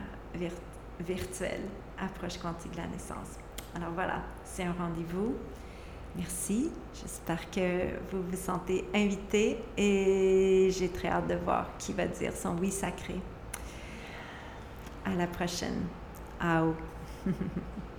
virtuel 0.99 1.61
Approche 1.97 2.37
quantique 2.37 2.71
de 2.71 2.77
la 2.77 2.87
naissance. 2.87 3.37
Alors 3.73 3.91
voilà, 3.91 4.21
c'est 4.43 4.63
un 4.63 4.73
rendez-vous. 4.73 5.35
Merci. 6.17 6.69
J'espère 6.93 7.49
que 7.49 7.99
vous 8.11 8.21
vous 8.21 8.37
sentez 8.37 8.85
invité 8.93 9.63
et 9.77 10.69
j'ai 10.71 10.89
très 10.89 11.07
hâte 11.07 11.27
de 11.27 11.35
voir 11.35 11.69
qui 11.77 11.93
va 11.93 12.05
dire 12.05 12.33
son 12.33 12.57
oui 12.57 12.71
sacré. 12.71 13.15
À 15.05 15.13
la 15.15 15.27
prochaine. 15.27 15.83
Ao. 16.41 16.75